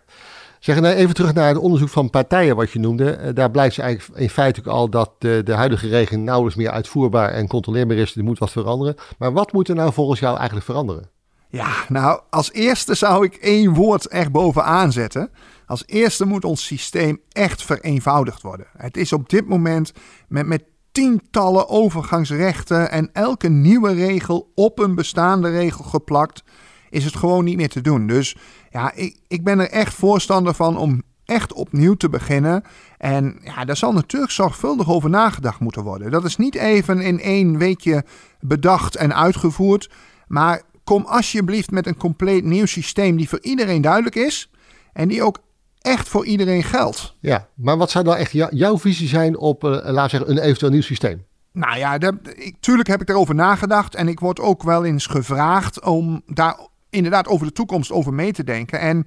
Zeg 0.61 0.81
nou 0.81 0.95
even 0.95 1.15
terug 1.15 1.35
naar 1.35 1.49
het 1.49 1.59
onderzoek 1.59 1.89
van 1.89 2.11
partijen 2.11 2.57
wat 2.57 2.71
je 2.71 2.79
noemde. 2.79 3.11
Eh, 3.11 3.35
daar 3.35 3.51
blijkt 3.51 3.79
eigenlijk 3.79 4.21
in 4.21 4.31
feite 4.31 4.61
ook 4.61 4.67
al 4.67 4.89
dat 4.89 5.11
de, 5.19 5.41
de 5.45 5.53
huidige 5.53 5.89
regeling 5.89 6.25
nauwelijks 6.25 6.59
meer 6.59 6.71
uitvoerbaar 6.71 7.31
en 7.31 7.49
controleerbaar 7.49 7.97
is. 7.97 8.17
Er 8.17 8.25
moet 8.25 8.39
wat 8.39 8.51
veranderen. 8.51 8.95
Maar 9.19 9.33
wat 9.33 9.53
moet 9.53 9.69
er 9.69 9.75
nou 9.75 9.93
volgens 9.93 10.21
jou 10.21 10.37
eigenlijk 10.37 10.67
veranderen? 10.67 11.11
Ja, 11.49 11.73
nou, 11.89 12.21
als 12.31 12.53
eerste 12.53 12.95
zou 12.95 13.25
ik 13.25 13.35
één 13.35 13.75
woord 13.75 14.07
echt 14.07 14.33
bovenaan 14.33 14.93
zetten. 14.93 15.31
Als 15.67 15.83
eerste 15.87 16.25
moet 16.25 16.45
ons 16.45 16.67
systeem 16.67 17.21
echt 17.33 17.63
vereenvoudigd 17.63 18.43
worden. 18.43 18.67
Het 18.77 18.97
is 18.97 19.13
op 19.13 19.29
dit 19.29 19.49
moment 19.49 19.93
met, 20.29 20.47
met 20.47 20.65
tientallen 20.93 21.69
overgangsrechten 21.69 22.91
en 22.91 23.11
elke 23.13 23.49
nieuwe 23.49 23.93
regel 23.93 24.53
op 24.55 24.79
een 24.79 24.95
bestaande 24.95 25.51
regel 25.51 25.85
geplakt, 25.85 26.43
is 26.91 27.05
het 27.05 27.17
gewoon 27.17 27.45
niet 27.45 27.57
meer 27.57 27.69
te 27.69 27.81
doen. 27.81 28.07
Dus 28.07 28.37
ja, 28.77 28.93
ik, 28.95 29.17
ik 29.29 29.45
ben 29.45 29.59
er 29.59 29.71
echt 29.71 29.95
voorstander 29.95 30.55
van 30.55 30.77
om 30.77 31.03
echt 31.25 31.53
opnieuw 31.53 31.95
te 31.95 32.09
beginnen. 32.09 32.63
En 32.99 33.39
ja, 33.43 33.65
daar 33.65 33.77
zal 33.77 33.93
natuurlijk 33.93 34.33
zorgvuldig 34.33 34.91
over 34.91 35.11
nagedacht 35.11 35.61
moeten 35.61 35.83
worden. 35.83 36.11
Dat 36.11 36.25
is 36.25 36.37
niet 36.37 36.55
even 36.55 37.01
in 37.01 37.21
één 37.21 37.59
weekje 37.59 38.05
bedacht 38.41 38.97
en 38.97 39.15
uitgevoerd. 39.15 39.91
Maar 40.27 40.63
kom 40.85 41.05
alsjeblieft 41.05 41.71
met 41.71 41.87
een 41.87 41.97
compleet 41.97 42.45
nieuw 42.45 42.67
systeem 42.67 43.17
die 43.17 43.29
voor 43.29 43.41
iedereen 43.43 43.81
duidelijk 43.81 44.15
is. 44.15 44.51
En 44.93 45.09
die 45.09 45.23
ook 45.23 45.39
echt 45.81 46.09
voor 46.09 46.27
iedereen 46.27 46.63
geldt. 46.63 47.17
Ja, 47.21 47.49
maar 47.55 47.77
wat 47.77 47.91
zou 47.91 48.05
dan 48.05 48.15
echt 48.17 48.33
jou- 48.33 48.57
jouw 48.57 48.79
visie 48.79 49.09
zijn 49.09 49.39
op, 49.39 49.65
eh, 49.65 49.71
laten 49.71 50.03
we 50.03 50.09
zeggen, 50.09 50.31
een 50.31 50.39
eventueel 50.39 50.71
nieuw 50.71 50.81
systeem? 50.83 51.25
Nou 51.53 51.79
ja, 51.79 51.99
ik, 52.35 52.55
tuurlijk 52.61 52.89
heb 52.89 53.01
ik 53.01 53.07
daarover 53.07 53.35
nagedacht. 53.35 53.95
En 53.95 54.09
ik 54.09 54.21
word 54.21 54.41
ook 54.41 54.63
wel 54.63 54.85
eens 54.85 55.07
gevraagd 55.07 55.85
om 55.85 56.23
daar 56.27 56.57
inderdaad 56.97 57.27
over 57.27 57.47
de 57.47 57.53
toekomst 57.53 57.93
over 57.93 58.15
mee 58.15 58.33
te 58.33 58.45
denken. 58.45 58.81
En 58.81 59.05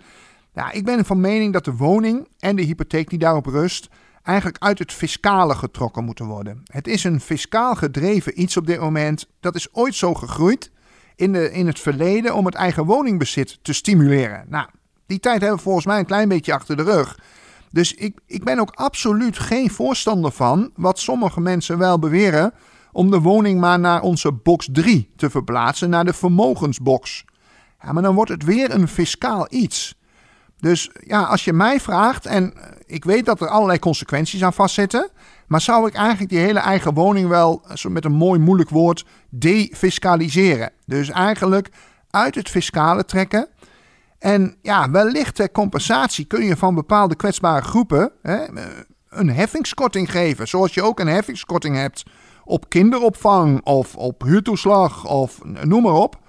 ja, 0.53 0.71
ik 0.71 0.85
ben 0.85 1.05
van 1.05 1.19
mening 1.19 1.53
dat 1.53 1.65
de 1.65 1.75
woning 1.75 2.27
en 2.39 2.55
de 2.55 2.61
hypotheek 2.61 3.09
die 3.09 3.19
daarop 3.19 3.45
rust... 3.45 3.89
eigenlijk 4.23 4.63
uit 4.63 4.79
het 4.79 4.93
fiscale 4.93 5.55
getrokken 5.55 6.03
moeten 6.03 6.25
worden. 6.25 6.63
Het 6.65 6.87
is 6.87 7.03
een 7.03 7.21
fiscaal 7.21 7.75
gedreven 7.75 8.41
iets 8.41 8.57
op 8.57 8.67
dit 8.67 8.79
moment. 8.79 9.27
Dat 9.39 9.55
is 9.55 9.73
ooit 9.73 9.95
zo 9.95 10.13
gegroeid 10.13 10.71
in, 11.15 11.33
de, 11.33 11.51
in 11.51 11.67
het 11.67 11.79
verleden 11.79 12.35
om 12.35 12.45
het 12.45 12.55
eigen 12.55 12.85
woningbezit 12.85 13.59
te 13.61 13.73
stimuleren. 13.73 14.45
Nou, 14.47 14.67
die 15.05 15.19
tijd 15.19 15.39
hebben 15.39 15.57
we 15.57 15.63
volgens 15.63 15.85
mij 15.85 15.99
een 15.99 16.05
klein 16.05 16.29
beetje 16.29 16.53
achter 16.53 16.77
de 16.77 16.83
rug. 16.83 17.17
Dus 17.71 17.93
ik, 17.93 18.19
ik 18.25 18.43
ben 18.43 18.59
ook 18.59 18.71
absoluut 18.71 19.39
geen 19.39 19.69
voorstander 19.69 20.31
van 20.31 20.71
wat 20.75 20.99
sommige 20.99 21.41
mensen 21.41 21.77
wel 21.77 21.99
beweren. 21.99 22.53
om 22.91 23.11
de 23.11 23.19
woning 23.19 23.59
maar 23.59 23.79
naar 23.79 24.01
onze 24.01 24.31
box 24.31 24.69
3 24.71 25.11
te 25.15 25.29
verplaatsen, 25.29 25.89
naar 25.89 26.05
de 26.05 26.13
vermogensbox. 26.13 27.25
Ja, 27.81 27.91
maar 27.91 28.03
dan 28.03 28.15
wordt 28.15 28.31
het 28.31 28.43
weer 28.43 28.73
een 28.73 28.87
fiscaal 28.87 29.47
iets. 29.49 29.97
Dus 30.59 30.89
ja, 30.99 31.21
als 31.21 31.43
je 31.43 31.53
mij 31.53 31.79
vraagt, 31.79 32.25
en 32.25 32.53
eh, 32.53 32.71
ik 32.85 33.05
weet 33.05 33.25
dat 33.25 33.41
er 33.41 33.47
allerlei 33.47 33.79
consequenties 33.79 34.43
aan 34.43 34.53
vastzitten. 34.53 35.09
maar 35.47 35.61
zou 35.61 35.87
ik 35.87 35.93
eigenlijk 35.93 36.29
die 36.29 36.39
hele 36.39 36.59
eigen 36.59 36.93
woning 36.93 37.27
wel, 37.27 37.61
eh, 37.67 37.75
zo 37.75 37.89
met 37.89 38.05
een 38.05 38.11
mooi 38.11 38.39
moeilijk 38.39 38.69
woord, 38.69 39.05
defiscaliseren. 39.29 40.71
Dus 40.85 41.09
eigenlijk 41.09 41.69
uit 42.09 42.35
het 42.35 42.49
fiscale 42.49 43.05
trekken. 43.05 43.47
En 44.19 44.55
ja, 44.61 44.91
wellicht 44.91 45.35
ter 45.35 45.51
compensatie 45.51 46.25
kun 46.25 46.45
je 46.45 46.57
van 46.57 46.75
bepaalde 46.75 47.15
kwetsbare 47.15 47.65
groepen 47.65 48.11
hè, 48.21 48.45
een 49.09 49.29
heffingskorting 49.29 50.11
geven. 50.11 50.47
Zoals 50.47 50.73
je 50.73 50.83
ook 50.83 50.99
een 50.99 51.07
heffingskorting 51.07 51.75
hebt 51.75 52.03
op 52.43 52.69
kinderopvang 52.69 53.61
of 53.63 53.95
op 53.95 54.23
huurtoeslag 54.23 55.05
of 55.05 55.39
noem 55.43 55.83
maar 55.83 55.93
op. 55.93 56.19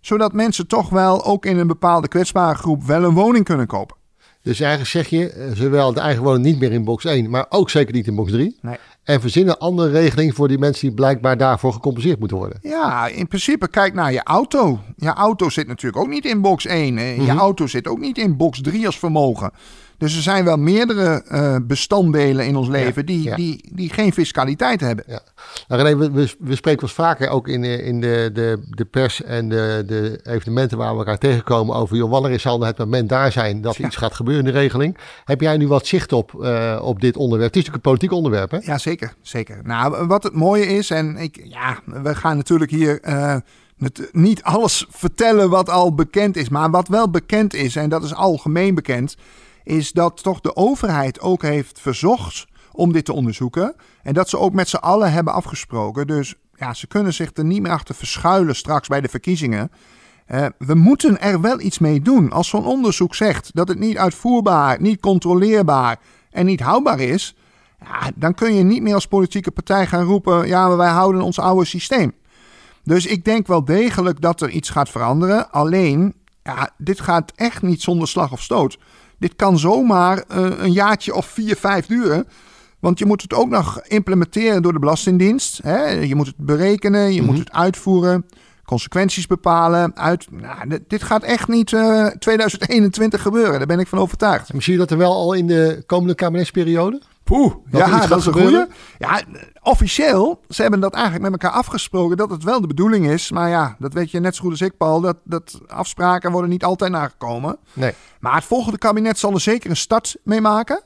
Zodat 0.00 0.32
mensen 0.32 0.66
toch 0.66 0.88
wel 0.88 1.24
ook 1.24 1.46
in 1.46 1.58
een 1.58 1.66
bepaalde 1.66 2.08
kwetsbare 2.08 2.58
groep 2.58 2.84
wel 2.84 3.04
een 3.04 3.14
woning 3.14 3.44
kunnen 3.44 3.66
kopen. 3.66 3.96
Dus 4.42 4.60
eigenlijk 4.60 4.90
zeg 4.90 5.08
je, 5.08 5.30
eh, 5.30 5.50
zowel 5.54 5.92
de 5.92 6.00
eigen 6.00 6.22
woning 6.22 6.44
niet 6.44 6.60
meer 6.60 6.72
in 6.72 6.84
box 6.84 7.04
1, 7.04 7.30
maar 7.30 7.46
ook 7.48 7.70
zeker 7.70 7.94
niet 7.94 8.06
in 8.06 8.14
box 8.14 8.30
3. 8.30 8.58
Nee. 8.60 8.76
En 9.02 9.20
verzinnen 9.20 9.58
andere 9.58 9.90
regelingen 9.90 10.34
voor 10.34 10.48
die 10.48 10.58
mensen 10.58 10.86
die 10.86 10.96
blijkbaar 10.96 11.36
daarvoor 11.36 11.72
gecompenseerd 11.72 12.18
moeten 12.18 12.36
worden. 12.36 12.58
Ja, 12.62 13.06
in 13.06 13.28
principe 13.28 13.68
kijk 13.68 13.94
naar 13.94 14.12
je 14.12 14.22
auto. 14.22 14.80
Je 14.96 15.12
auto 15.12 15.48
zit 15.48 15.66
natuurlijk 15.66 16.02
ook 16.02 16.08
niet 16.08 16.24
in 16.24 16.40
box 16.40 16.66
1. 16.66 16.94
Je 16.98 17.22
mhm. 17.22 17.38
auto 17.38 17.66
zit 17.66 17.88
ook 17.88 17.98
niet 17.98 18.18
in 18.18 18.36
box 18.36 18.60
3 18.60 18.86
als 18.86 18.98
vermogen. 18.98 19.50
Dus 19.98 20.16
er 20.16 20.22
zijn 20.22 20.44
wel 20.44 20.56
meerdere 20.56 21.24
uh, 21.32 21.56
bestanddelen 21.62 22.46
in 22.46 22.56
ons 22.56 22.68
leven 22.68 23.06
die, 23.06 23.34
Die, 23.34 23.68
die 23.72 23.92
geen 23.92 24.12
fiscaliteit 24.12 24.80
hebben. 24.80 25.04
Ja. 25.08 25.20
Nou 25.68 25.82
René, 25.82 25.96
we, 25.96 26.10
we, 26.10 26.34
we 26.38 26.54
spreken 26.54 26.80
wel 26.80 27.06
vaker 27.06 27.28
ook 27.28 27.48
in, 27.48 27.62
de, 27.62 27.82
in 27.82 28.00
de, 28.00 28.30
de, 28.32 28.62
de 28.70 28.84
pers 28.84 29.22
en 29.22 29.48
de, 29.48 29.84
de 29.86 30.20
evenementen 30.22 30.78
waar 30.78 30.92
we 30.92 30.98
elkaar 30.98 31.18
tegenkomen 31.18 31.76
over... 31.76 31.96
joh, 31.96 32.10
wanneer 32.10 32.30
is 32.30 32.46
al 32.46 32.60
het 32.60 32.78
moment 32.78 33.08
daar 33.08 33.32
zijn 33.32 33.60
dat 33.60 33.78
iets 33.78 33.96
gaat 33.96 34.14
gebeuren 34.14 34.46
in 34.46 34.52
de 34.52 34.58
regeling? 34.58 34.96
Heb 35.24 35.40
jij 35.40 35.56
nu 35.56 35.68
wat 35.68 35.86
zicht 35.86 36.12
op, 36.12 36.32
uh, 36.40 36.80
op 36.82 37.00
dit 37.00 37.16
onderwerp? 37.16 37.54
Het 37.54 37.62
is 37.62 37.68
natuurlijk 37.68 37.84
een 37.84 37.90
politiek 37.90 38.12
onderwerp, 38.12 38.50
hè? 38.50 38.58
Ja, 38.72 38.78
zeker. 38.78 39.14
zeker. 39.20 39.60
Nou, 39.64 40.06
wat 40.06 40.22
het 40.22 40.34
mooie 40.34 40.66
is, 40.66 40.90
en 40.90 41.16
ik, 41.16 41.40
ja, 41.44 41.78
we 41.84 42.14
gaan 42.14 42.36
natuurlijk 42.36 42.70
hier... 42.70 43.00
Uh, 43.08 43.36
niet 44.12 44.42
alles 44.42 44.86
vertellen 44.90 45.50
wat 45.50 45.68
al 45.70 45.94
bekend 45.94 46.36
is, 46.36 46.48
maar 46.48 46.70
wat 46.70 46.88
wel 46.88 47.10
bekend 47.10 47.54
is, 47.54 47.76
en 47.76 47.88
dat 47.88 48.04
is 48.04 48.14
algemeen 48.14 48.74
bekend, 48.74 49.16
is 49.68 49.92
dat 49.92 50.22
toch 50.22 50.40
de 50.40 50.56
overheid 50.56 51.20
ook 51.20 51.42
heeft 51.42 51.80
verzocht 51.80 52.46
om 52.72 52.92
dit 52.92 53.04
te 53.04 53.12
onderzoeken. 53.12 53.74
En 54.02 54.14
dat 54.14 54.28
ze 54.28 54.38
ook 54.38 54.52
met 54.52 54.68
z'n 54.68 54.76
allen 54.76 55.12
hebben 55.12 55.32
afgesproken. 55.32 56.06
Dus 56.06 56.34
ja, 56.54 56.74
ze 56.74 56.86
kunnen 56.86 57.14
zich 57.14 57.30
er 57.34 57.44
niet 57.44 57.62
meer 57.62 57.72
achter 57.72 57.94
verschuilen 57.94 58.56
straks 58.56 58.88
bij 58.88 59.00
de 59.00 59.08
verkiezingen. 59.08 59.70
Uh, 60.28 60.46
we 60.58 60.74
moeten 60.74 61.20
er 61.20 61.40
wel 61.40 61.60
iets 61.60 61.78
mee 61.78 62.02
doen. 62.02 62.32
Als 62.32 62.48
zo'n 62.48 62.66
onderzoek 62.66 63.14
zegt 63.14 63.50
dat 63.54 63.68
het 63.68 63.78
niet 63.78 63.96
uitvoerbaar, 63.96 64.80
niet 64.80 65.00
controleerbaar 65.00 65.98
en 66.30 66.46
niet 66.46 66.60
houdbaar 66.60 67.00
is, 67.00 67.36
ja, 67.80 68.10
dan 68.14 68.34
kun 68.34 68.54
je 68.54 68.62
niet 68.62 68.82
meer 68.82 68.94
als 68.94 69.06
politieke 69.06 69.50
partij 69.50 69.86
gaan 69.86 70.04
roepen: 70.04 70.46
ja, 70.46 70.76
wij 70.76 70.90
houden 70.90 71.22
ons 71.22 71.38
oude 71.38 71.64
systeem. 71.64 72.12
Dus 72.84 73.06
ik 73.06 73.24
denk 73.24 73.46
wel 73.46 73.64
degelijk 73.64 74.20
dat 74.20 74.40
er 74.40 74.50
iets 74.50 74.70
gaat 74.70 74.88
veranderen. 74.88 75.50
Alleen, 75.50 76.14
ja, 76.42 76.70
dit 76.78 77.00
gaat 77.00 77.32
echt 77.34 77.62
niet 77.62 77.82
zonder 77.82 78.08
slag 78.08 78.32
of 78.32 78.42
stoot. 78.42 78.78
Dit 79.18 79.36
kan 79.36 79.58
zomaar 79.58 80.24
uh, 80.30 80.50
een 80.58 80.72
jaartje 80.72 81.14
of 81.14 81.26
vier, 81.26 81.56
vijf 81.56 81.86
duren. 81.86 82.26
Want 82.78 82.98
je 82.98 83.06
moet 83.06 83.22
het 83.22 83.34
ook 83.34 83.48
nog 83.48 83.80
implementeren 83.82 84.62
door 84.62 84.72
de 84.72 84.78
Belastingdienst. 84.78 85.60
Hè? 85.62 85.86
Je 85.86 86.14
moet 86.14 86.26
het 86.26 86.36
berekenen, 86.36 87.12
je 87.12 87.22
moet 87.22 87.30
mhm. 87.30 87.40
het 87.40 87.52
uitvoeren, 87.52 88.26
consequenties 88.64 89.26
bepalen. 89.26 89.96
Uit, 89.96 90.26
nou, 90.30 90.78
dit 90.86 91.02
gaat 91.02 91.22
echt 91.22 91.48
niet 91.48 91.72
uh, 91.72 92.06
eh, 92.06 92.12
2021 92.12 93.22
gebeuren, 93.22 93.58
daar 93.58 93.66
ben 93.66 93.78
ik 93.78 93.86
van 93.86 93.98
overtuigd. 93.98 94.64
je 94.64 94.76
dat 94.76 94.90
er 94.90 94.98
wel 94.98 95.12
al 95.12 95.32
in 95.32 95.46
de 95.46 95.82
komende 95.86 96.14
kabinetsperiode? 96.14 97.00
Poeh, 97.28 97.54
ja, 97.70 98.06
dat 98.06 98.18
is 98.18 98.26
een 98.26 98.32
goede. 98.32 98.68
Ja, 98.98 99.20
officieel, 99.62 100.40
ze 100.48 100.62
hebben 100.62 100.80
dat 100.80 100.94
eigenlijk 100.94 101.24
met 101.30 101.32
elkaar 101.32 101.58
afgesproken 101.58 102.16
dat 102.16 102.30
het 102.30 102.44
wel 102.44 102.60
de 102.60 102.66
bedoeling 102.66 103.06
is. 103.06 103.30
Maar 103.30 103.48
ja, 103.48 103.76
dat 103.78 103.92
weet 103.92 104.10
je 104.10 104.20
net 104.20 104.36
zo 104.36 104.42
goed 104.42 104.50
als 104.50 104.60
ik, 104.60 104.76
Paul, 104.76 105.00
dat, 105.00 105.16
dat 105.24 105.60
afspraken 105.66 106.30
worden 106.30 106.50
niet 106.50 106.64
altijd 106.64 106.92
nagekomen. 106.92 107.58
Nee. 107.72 107.94
Maar 108.20 108.34
het 108.34 108.44
volgende 108.44 108.78
kabinet 108.78 109.18
zal 109.18 109.32
er 109.32 109.40
zeker 109.40 109.70
een 109.70 109.76
start 109.76 110.16
mee 110.24 110.40
maken. 110.40 110.82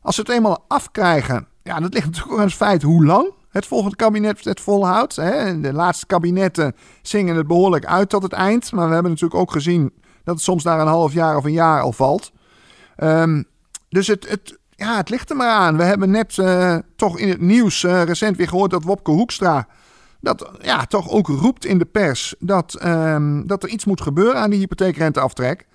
Als 0.00 0.14
ze 0.14 0.20
het 0.20 0.30
eenmaal 0.30 0.64
afkrijgen, 0.68 1.46
ja, 1.62 1.80
dat 1.80 1.92
ligt 1.92 2.06
natuurlijk 2.06 2.32
ook 2.32 2.38
aan 2.38 2.46
het 2.46 2.54
feit 2.54 2.82
hoe 2.82 3.04
lang 3.04 3.32
het 3.50 3.66
volgende 3.66 3.96
kabinet 3.96 4.44
het 4.44 4.60
volhoudt. 4.60 5.16
Hè. 5.16 5.60
De 5.60 5.72
laatste 5.72 6.06
kabinetten 6.06 6.74
zingen 7.02 7.36
het 7.36 7.46
behoorlijk 7.46 7.86
uit 7.86 8.08
tot 8.08 8.22
het 8.22 8.32
eind. 8.32 8.72
Maar 8.72 8.86
we 8.86 8.92
hebben 8.92 9.12
natuurlijk 9.12 9.40
ook 9.40 9.52
gezien 9.52 9.92
dat 10.24 10.34
het 10.34 10.44
soms 10.44 10.64
na 10.64 10.80
een 10.80 10.86
half 10.86 11.12
jaar 11.12 11.36
of 11.36 11.44
een 11.44 11.52
jaar 11.52 11.80
al 11.80 11.92
valt. 11.92 12.32
Um, 12.98 13.44
dus 13.88 14.06
het, 14.06 14.28
het, 14.28 14.55
ja, 14.76 14.96
het 14.96 15.10
ligt 15.10 15.30
er 15.30 15.36
maar 15.36 15.50
aan. 15.50 15.76
We 15.76 15.82
hebben 15.82 16.10
net 16.10 16.36
uh, 16.36 16.76
toch 16.96 17.18
in 17.18 17.28
het 17.28 17.40
nieuws 17.40 17.82
uh, 17.82 18.02
recent 18.02 18.36
weer 18.36 18.48
gehoord 18.48 18.70
dat 18.70 18.84
Wopke 18.84 19.10
Hoekstra... 19.10 19.66
dat 20.20 20.50
ja, 20.60 20.84
toch 20.84 21.10
ook 21.10 21.26
roept 21.26 21.64
in 21.64 21.78
de 21.78 21.84
pers 21.84 22.34
dat, 22.38 22.78
um, 22.84 23.46
dat 23.46 23.62
er 23.62 23.68
iets 23.68 23.84
moet 23.84 24.00
gebeuren 24.00 24.40
aan 24.40 24.50
die 24.50 24.58
hypotheekrenteaftrek. 24.58 25.66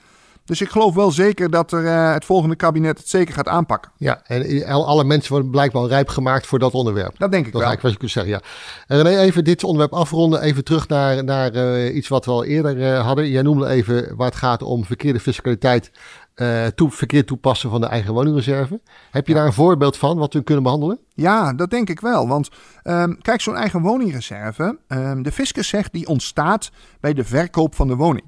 Dus 0.45 0.61
ik 0.61 0.69
geloof 0.69 0.93
wel 0.93 1.11
zeker 1.11 1.49
dat 1.49 1.71
er, 1.71 1.83
uh, 1.83 2.13
het 2.13 2.25
volgende 2.25 2.55
kabinet 2.55 2.97
het 2.97 3.09
zeker 3.09 3.33
gaat 3.33 3.47
aanpakken. 3.47 3.91
Ja, 3.97 4.21
en 4.27 4.63
alle 4.63 5.03
mensen 5.03 5.31
worden 5.31 5.51
blijkbaar 5.51 5.85
rijp 5.85 6.09
gemaakt 6.09 6.47
voor 6.47 6.59
dat 6.59 6.73
onderwerp. 6.73 7.15
Dat 7.17 7.31
denk 7.31 7.45
ik 7.45 7.51
dat 7.51 7.61
wel. 7.61 7.69
Dat 7.69 7.77
is 7.77 7.83
wat 7.83 7.91
je 7.91 7.97
kunt 7.97 8.11
zeggen, 8.11 8.31
ja. 8.31 8.41
En 8.87 9.01
René, 9.01 9.17
even 9.17 9.43
dit 9.43 9.63
onderwerp 9.63 9.93
afronden. 9.93 10.41
Even 10.41 10.63
terug 10.63 10.87
naar, 10.87 11.23
naar 11.23 11.55
uh, 11.55 11.95
iets 11.95 12.07
wat 12.07 12.25
we 12.25 12.31
al 12.31 12.43
eerder 12.43 12.77
uh, 12.77 13.05
hadden. 13.05 13.29
Jij 13.29 13.41
noemde 13.41 13.67
even 13.67 14.15
waar 14.15 14.27
het 14.27 14.37
gaat 14.37 14.61
om 14.61 14.85
verkeerde 14.85 15.19
fiscaliteit 15.19 15.91
uh, 16.35 16.65
toe, 16.67 16.91
verkeerd 16.91 17.27
toepassen 17.27 17.69
van 17.69 17.81
de 17.81 17.87
eigen 17.87 18.13
woningreserve. 18.13 18.81
Heb 19.11 19.27
je 19.27 19.33
daar 19.33 19.45
een 19.45 19.53
voorbeeld 19.53 19.97
van 19.97 20.17
wat 20.17 20.33
we 20.33 20.43
kunnen 20.43 20.63
behandelen? 20.63 20.99
Ja, 21.13 21.53
dat 21.53 21.69
denk 21.69 21.89
ik 21.89 21.99
wel. 21.99 22.27
Want 22.27 22.49
um, 22.83 23.21
kijk, 23.21 23.41
zo'n 23.41 23.55
eigen 23.55 23.81
woningreserve, 23.81 24.79
um, 24.87 25.23
de 25.23 25.31
fiscus 25.31 25.67
zegt 25.67 25.93
die 25.93 26.07
ontstaat 26.07 26.71
bij 26.99 27.13
de 27.13 27.23
verkoop 27.23 27.75
van 27.75 27.87
de 27.87 27.95
woning. 27.95 28.25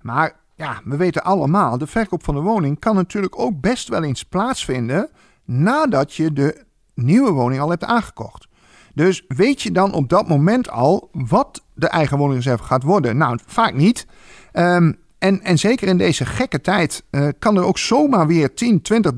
Maar 0.00 0.36
ja, 0.54 0.80
we 0.84 0.96
weten 0.96 1.24
allemaal, 1.24 1.78
de 1.78 1.86
verkoop 1.86 2.24
van 2.24 2.34
de 2.34 2.40
woning 2.40 2.78
kan 2.78 2.94
natuurlijk 2.94 3.38
ook 3.38 3.60
best 3.60 3.88
wel 3.88 4.02
eens 4.02 4.22
plaatsvinden 4.22 5.10
nadat 5.44 6.14
je 6.14 6.32
de 6.32 6.64
nieuwe 6.94 7.30
woning 7.30 7.60
al 7.60 7.70
hebt 7.70 7.84
aangekocht. 7.84 8.46
Dus 8.94 9.24
weet 9.28 9.62
je 9.62 9.72
dan 9.72 9.92
op 9.92 10.08
dat 10.08 10.28
moment 10.28 10.70
al 10.70 11.08
wat 11.12 11.64
de 11.74 11.88
eigen 11.88 12.18
woningreserve 12.18 12.64
gaat 12.64 12.82
worden? 12.82 13.16
Nou, 13.16 13.38
vaak 13.46 13.74
niet. 13.74 14.06
Um, 14.52 14.98
en, 15.18 15.42
en 15.42 15.58
zeker 15.58 15.88
in 15.88 15.98
deze 15.98 16.26
gekke 16.26 16.60
tijd 16.60 17.04
uh, 17.10 17.28
kan 17.38 17.56
er 17.56 17.64
ook 17.64 17.78
zomaar 17.78 18.26
weer 18.26 18.54
10, 18.54 18.82
20, 18.82 19.12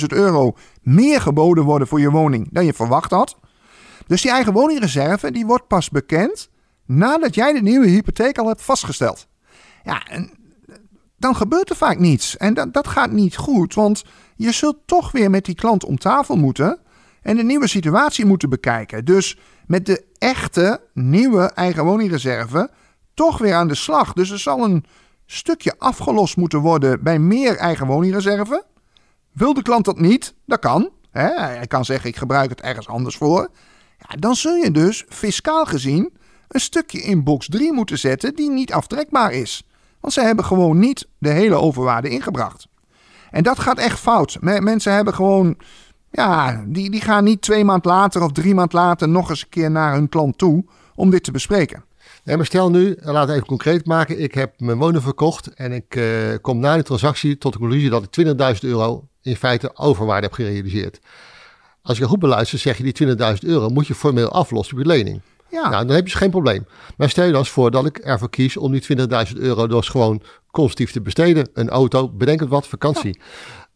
30.000 0.00 0.06
euro 0.06 0.56
meer 0.82 1.20
geboden 1.20 1.64
worden 1.64 1.88
voor 1.88 2.00
je 2.00 2.10
woning 2.10 2.48
dan 2.50 2.64
je 2.64 2.72
verwacht 2.72 3.10
had. 3.10 3.38
Dus 4.06 4.22
die 4.22 4.30
eigen 4.30 4.52
woningreserve 4.52 5.30
die 5.30 5.46
wordt 5.46 5.66
pas 5.66 5.90
bekend 5.90 6.50
nadat 6.86 7.34
jij 7.34 7.52
de 7.52 7.62
nieuwe 7.62 7.86
hypotheek 7.86 8.38
al 8.38 8.48
hebt 8.48 8.62
vastgesteld. 8.62 9.26
Ja, 9.84 10.06
en 10.06 10.30
dan 11.16 11.36
gebeurt 11.36 11.70
er 11.70 11.76
vaak 11.76 11.98
niets. 11.98 12.36
En 12.36 12.54
dat, 12.54 12.72
dat 12.72 12.88
gaat 12.88 13.10
niet 13.10 13.36
goed, 13.36 13.74
want 13.74 14.04
je 14.36 14.52
zult 14.52 14.76
toch 14.86 15.12
weer 15.12 15.30
met 15.30 15.44
die 15.44 15.54
klant 15.54 15.84
om 15.84 15.98
tafel 15.98 16.36
moeten 16.36 16.78
en 17.22 17.36
de 17.36 17.42
nieuwe 17.42 17.68
situatie 17.68 18.24
moeten 18.24 18.48
bekijken. 18.48 19.04
Dus 19.04 19.38
met 19.66 19.86
de 19.86 20.04
echte 20.18 20.80
nieuwe 20.94 21.42
eigen 21.42 21.84
woningreserve 21.84 22.70
toch 23.14 23.38
weer 23.38 23.54
aan 23.54 23.68
de 23.68 23.74
slag. 23.74 24.12
Dus 24.12 24.30
er 24.30 24.38
zal 24.38 24.64
een 24.64 24.84
stukje 25.26 25.74
afgelost 25.78 26.36
moeten 26.36 26.58
worden 26.58 27.02
bij 27.02 27.18
meer 27.18 27.56
eigen 27.56 27.86
woningreserve. 27.86 28.64
Wil 29.32 29.54
de 29.54 29.62
klant 29.62 29.84
dat 29.84 30.00
niet? 30.00 30.34
Dat 30.46 30.58
kan. 30.58 30.90
Hij 31.10 31.66
kan 31.66 31.84
zeggen: 31.84 32.08
ik 32.08 32.16
gebruik 32.16 32.50
het 32.50 32.60
ergens 32.60 32.88
anders 32.88 33.16
voor. 33.16 33.50
Ja, 33.98 34.16
dan 34.18 34.36
zul 34.36 34.54
je 34.54 34.70
dus 34.70 35.04
fiscaal 35.08 35.64
gezien 35.64 36.12
een 36.48 36.60
stukje 36.60 37.02
in 37.02 37.24
box 37.24 37.48
3 37.48 37.72
moeten 37.72 37.98
zetten 37.98 38.34
die 38.34 38.50
niet 38.50 38.72
aftrekbaar 38.72 39.32
is. 39.32 39.66
Want 40.00 40.12
ze 40.12 40.20
hebben 40.20 40.44
gewoon 40.44 40.78
niet 40.78 41.08
de 41.18 41.28
hele 41.28 41.54
overwaarde 41.54 42.08
ingebracht. 42.08 42.66
En 43.30 43.42
dat 43.42 43.58
gaat 43.58 43.78
echt 43.78 43.98
fout. 43.98 44.38
Mensen 44.40 44.92
hebben 44.92 45.14
gewoon, 45.14 45.56
ja, 46.10 46.64
die, 46.66 46.90
die 46.90 47.00
gaan 47.00 47.24
niet 47.24 47.42
twee 47.42 47.64
maand 47.64 47.84
later 47.84 48.22
of 48.22 48.32
drie 48.32 48.54
maand 48.54 48.72
later 48.72 49.08
nog 49.08 49.30
eens 49.30 49.42
een 49.42 49.48
keer 49.48 49.70
naar 49.70 49.92
hun 49.92 50.08
klant 50.08 50.38
toe 50.38 50.64
om 50.94 51.10
dit 51.10 51.24
te 51.24 51.30
bespreken. 51.30 51.84
Nee, 52.24 52.36
maar 52.36 52.46
stel 52.46 52.70
nu, 52.70 52.96
laten 53.00 53.28
we 53.28 53.34
even 53.34 53.46
concreet 53.46 53.86
maken. 53.86 54.20
Ik 54.20 54.34
heb 54.34 54.60
mijn 54.60 54.78
woning 54.78 55.02
verkocht 55.02 55.54
en 55.54 55.72
ik 55.72 55.96
uh, 55.96 56.34
kom 56.40 56.58
na 56.58 56.76
de 56.76 56.82
transactie 56.82 57.38
tot 57.38 57.52
de 57.52 57.58
conclusie 57.58 57.90
dat 57.90 58.02
ik 58.02 58.26
20.000 58.26 58.58
euro 58.60 59.08
in 59.22 59.36
feite 59.36 59.76
overwaarde 59.76 60.26
heb 60.26 60.34
gerealiseerd. 60.34 60.98
Als 61.82 61.98
je 61.98 62.04
goed 62.04 62.18
beluistert, 62.18 62.62
zeg 62.62 62.76
je 62.76 62.92
die 62.92 63.16
20.000 63.16 63.48
euro 63.48 63.68
moet 63.68 63.86
je 63.86 63.94
formeel 63.94 64.28
aflossen 64.28 64.76
op 64.76 64.82
je 64.82 64.88
lening. 64.88 65.20
Ja. 65.48 65.68
Nou, 65.68 65.86
dan 65.86 65.94
heb 65.94 66.04
je 66.04 66.10
dus 66.10 66.14
geen 66.14 66.30
probleem. 66.30 66.66
Maar 66.96 67.10
stel 67.10 67.24
je 67.24 67.30
dan 67.30 67.40
eens 67.40 67.50
voor 67.50 67.70
dat 67.70 67.86
ik 67.86 67.98
ervoor 67.98 68.30
kies 68.30 68.56
om 68.56 68.72
die 68.72 68.84
20.000 69.32 69.36
euro 69.36 69.66
dus 69.66 69.88
gewoon 69.88 70.22
constructief 70.50 70.92
te 70.92 71.00
besteden. 71.00 71.48
Een 71.54 71.68
auto, 71.68 72.08
bedenk 72.08 72.40
het 72.40 72.48
wat, 72.48 72.66
vakantie. 72.66 73.18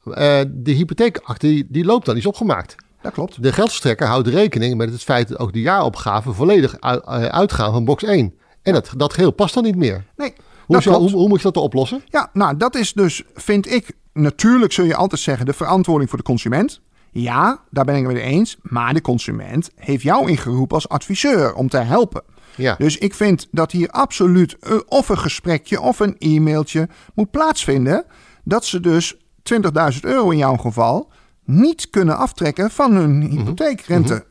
Ja. 0.04 0.40
Uh, 0.40 0.50
de 0.50 0.70
hypotheekakte, 0.70 1.46
die, 1.46 1.66
die 1.68 1.84
loopt 1.84 2.06
dan, 2.06 2.16
is 2.16 2.26
opgemaakt. 2.26 2.74
Dat 3.06 3.14
klopt. 3.14 3.42
De 3.42 3.52
geldverstrekker 3.52 4.06
houdt 4.06 4.28
rekening 4.28 4.76
met 4.76 4.92
het 4.92 5.02
feit 5.02 5.28
dat 5.28 5.38
ook 5.38 5.52
de 5.52 5.60
jaaropgaven 5.60 6.34
volledig 6.34 6.74
eh, 6.74 6.96
uitgaan 7.24 7.72
van 7.72 7.84
box 7.84 8.02
1. 8.02 8.34
En 8.62 8.72
dat, 8.72 8.92
dat 8.96 9.12
geheel 9.12 9.30
past 9.30 9.54
dan 9.54 9.62
niet 9.62 9.76
meer. 9.76 10.04
Nee. 10.16 10.32
Hoe, 10.66 10.82
hoe, 10.82 11.10
hoe, 11.10 11.28
moet 11.28 11.42
je 11.42 11.50
dat 11.50 11.62
oplossen? 11.62 12.02
Ja, 12.08 12.30
nou 12.32 12.56
dat 12.56 12.74
is 12.74 12.92
dus, 12.92 13.22
vind 13.34 13.70
ik, 13.70 13.92
natuurlijk 14.12 14.72
zul 14.72 14.84
je 14.84 14.96
altijd 14.96 15.20
zeggen, 15.20 15.46
de 15.46 15.52
verantwoording 15.52 16.08
voor 16.08 16.18
de 16.18 16.24
consument. 16.24 16.80
Ja, 17.10 17.60
daar 17.70 17.84
ben 17.84 17.96
ik 17.96 18.04
het 18.04 18.12
mee 18.12 18.22
eens. 18.22 18.56
Maar 18.62 18.94
de 18.94 19.00
consument 19.00 19.70
heeft 19.76 20.02
jou 20.02 20.30
ingeroepen 20.30 20.74
als 20.74 20.88
adviseur 20.88 21.54
om 21.54 21.68
te 21.68 21.78
helpen. 21.78 22.22
Ja. 22.56 22.74
Dus 22.78 22.98
ik 22.98 23.14
vind 23.14 23.48
dat 23.50 23.72
hier 23.72 23.90
absoluut 23.90 24.56
eh, 24.58 24.76
of 24.86 25.08
een 25.08 25.18
gesprekje 25.18 25.80
of 25.80 26.00
een 26.00 26.16
e-mailtje 26.18 26.88
moet 27.14 27.30
plaatsvinden. 27.30 28.04
Dat 28.44 28.64
ze 28.64 28.80
dus 28.80 29.16
20.000 29.52 30.00
euro 30.00 30.30
in 30.30 30.38
jouw 30.38 30.56
geval 30.56 31.10
niet 31.46 31.90
kunnen 31.90 32.16
aftrekken 32.16 32.70
van 32.70 32.94
hun 32.94 33.22
hypotheekrente. 33.22 34.24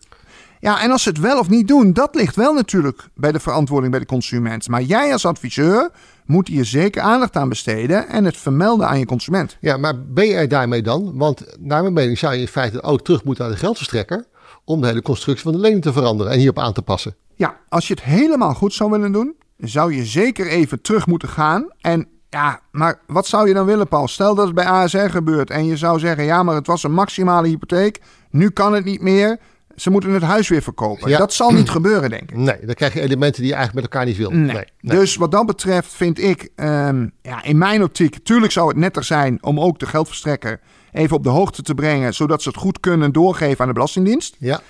Ja, 0.59 0.81
en 0.81 0.91
als 0.91 1.03
ze 1.03 1.09
het 1.09 1.19
wel 1.19 1.39
of 1.39 1.49
niet 1.49 1.67
doen, 1.67 1.93
dat 1.93 2.15
ligt 2.15 2.35
wel 2.35 2.53
natuurlijk 2.53 3.07
bij 3.15 3.31
de 3.31 3.39
verantwoording 3.39 3.91
bij 3.91 3.99
de 3.99 4.05
consument. 4.05 4.67
Maar 4.67 4.81
jij 4.81 5.11
als 5.11 5.25
adviseur 5.25 5.89
moet 6.25 6.47
hier 6.47 6.65
zeker 6.65 7.01
aandacht 7.01 7.35
aan 7.35 7.49
besteden 7.49 8.07
en 8.07 8.25
het 8.25 8.37
vermelden 8.37 8.87
aan 8.87 8.99
je 8.99 9.05
consument. 9.05 9.57
Ja, 9.59 9.77
maar 9.77 10.05
ben 10.05 10.27
je 10.27 10.35
er 10.35 10.47
daarmee 10.47 10.81
dan? 10.81 11.17
Want 11.17 11.45
naar 11.59 11.81
mijn 11.81 11.93
mening 11.93 12.17
zou 12.17 12.33
je 12.33 12.41
in 12.41 12.47
feite 12.47 12.83
ook 12.83 13.01
terug 13.01 13.23
moeten 13.23 13.43
naar 13.43 13.53
de 13.53 13.59
geldverstrekker 13.59 14.25
om 14.63 14.81
de 14.81 14.87
hele 14.87 15.01
constructie 15.01 15.43
van 15.43 15.53
de 15.53 15.59
lening 15.59 15.81
te 15.81 15.93
veranderen 15.93 16.31
en 16.31 16.39
hierop 16.39 16.59
aan 16.59 16.73
te 16.73 16.81
passen. 16.81 17.15
Ja, 17.35 17.57
als 17.69 17.87
je 17.87 17.93
het 17.93 18.03
helemaal 18.03 18.53
goed 18.53 18.73
zou 18.73 18.91
willen 18.91 19.11
doen, 19.11 19.35
zou 19.57 19.95
je 19.95 20.05
zeker 20.05 20.47
even 20.47 20.81
terug 20.81 21.07
moeten 21.07 21.29
gaan. 21.29 21.67
En 21.81 22.07
ja, 22.35 22.59
maar 22.71 22.99
wat 23.07 23.27
zou 23.27 23.47
je 23.47 23.53
dan 23.53 23.65
willen, 23.65 23.87
Paul? 23.87 24.07
Stel 24.07 24.35
dat 24.35 24.45
het 24.45 24.55
bij 24.55 24.65
ASR 24.65 24.97
gebeurt 24.97 25.49
en 25.49 25.65
je 25.65 25.77
zou 25.77 25.99
zeggen: 25.99 26.23
ja, 26.23 26.43
maar 26.43 26.55
het 26.55 26.67
was 26.67 26.83
een 26.83 26.93
maximale 26.93 27.47
hypotheek. 27.47 28.01
Nu 28.29 28.49
kan 28.49 28.73
het 28.73 28.85
niet 28.85 29.01
meer. 29.01 29.37
Ze 29.75 29.89
moeten 29.89 30.09
het 30.09 30.23
huis 30.23 30.49
weer 30.49 30.61
verkopen. 30.61 31.09
Ja. 31.09 31.17
Dat 31.17 31.33
zal 31.33 31.51
niet 31.51 31.69
gebeuren, 31.69 32.09
denk 32.09 32.31
ik. 32.31 32.37
Nee, 32.37 32.65
dan 32.65 32.73
krijg 32.73 32.93
je 32.93 33.01
elementen 33.01 33.41
die 33.41 33.51
je 33.51 33.55
eigenlijk 33.55 33.85
met 33.85 33.93
elkaar 33.93 34.07
niet 34.07 34.17
wil. 34.17 34.31
Nee. 34.31 34.65
Dus 34.81 35.15
wat 35.15 35.31
dat 35.31 35.45
betreft 35.45 35.93
vind 35.93 36.19
ik, 36.19 36.49
ehm, 36.55 37.07
ja, 37.21 37.43
in 37.43 37.57
mijn 37.57 37.83
optiek, 37.83 38.17
tuurlijk 38.23 38.51
zou 38.51 38.67
het 38.67 38.77
netter 38.77 39.03
zijn 39.03 39.43
om 39.43 39.59
ook 39.59 39.79
de 39.79 39.85
geldverstrekker 39.85 40.59
even 40.91 41.15
op 41.17 41.23
de 41.23 41.29
hoogte 41.29 41.61
te 41.61 41.73
brengen, 41.73 42.13
zodat 42.13 42.41
ze 42.41 42.49
het 42.49 42.57
goed 42.57 42.79
kunnen 42.79 43.11
doorgeven 43.11 43.59
aan 43.59 43.67
de 43.67 43.73
Belastingdienst. 43.73 44.35
Ja, 44.39 44.61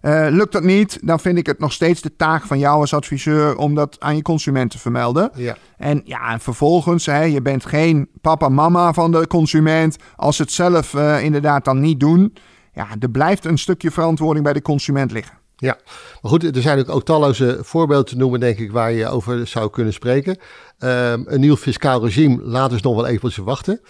Eh, 0.00 0.26
lukt 0.30 0.52
dat 0.52 0.62
niet, 0.62 0.98
dan 1.02 1.20
vind 1.20 1.38
ik 1.38 1.46
het 1.46 1.58
nog 1.58 1.72
steeds 1.72 2.00
de 2.00 2.16
taak 2.16 2.44
van 2.44 2.58
jou 2.58 2.80
als 2.80 2.94
adviseur 2.94 3.56
om 3.56 3.74
dat 3.74 3.96
aan 3.98 4.16
je 4.16 4.22
consument 4.22 4.70
te 4.70 4.78
vermelden. 4.78 5.30
ja. 5.34 5.56
En 5.76 6.00
ja, 6.04 6.32
en 6.32 6.40
vervolgens, 6.40 7.06
hè, 7.06 7.22
je 7.22 7.42
bent 7.42 7.66
geen 7.66 8.08
papa 8.20 8.48
mama 8.48 8.92
van 8.92 9.10
de 9.10 9.26
consument. 9.26 9.96
Als 10.16 10.36
ze 10.36 10.42
het 10.42 10.52
zelf 10.52 10.94
eh, 10.94 11.22
inderdaad 11.22 11.64
dan 11.64 11.80
niet 11.80 12.00
doen, 12.00 12.34
ja, 12.72 12.86
er 13.00 13.10
blijft 13.10 13.44
een 13.44 13.58
stukje 13.58 13.90
verantwoording 13.90 14.44
bij 14.44 14.52
de 14.52 14.62
consument 14.62 15.12
liggen. 15.12 15.38
Ja, 15.56 15.78
maar 16.22 16.30
goed, 16.30 16.56
er 16.56 16.62
zijn 16.62 16.78
ook, 16.78 16.88
ook 16.88 17.04
talloze 17.04 17.58
voorbeelden 17.62 18.06
te 18.06 18.16
noemen, 18.16 18.40
denk 18.40 18.58
ik, 18.58 18.72
waar 18.72 18.92
je 18.92 19.08
over 19.08 19.46
zou 19.46 19.70
kunnen 19.70 19.92
spreken. 19.92 20.38
Ehm, 20.78 21.22
een 21.24 21.40
nieuw 21.40 21.56
fiscaal 21.56 22.04
regime 22.04 22.42
laat 22.42 22.70
dus 22.70 22.82
nog 22.82 22.94
wel 22.94 23.06
even 23.06 23.44
wachten. 23.44 23.80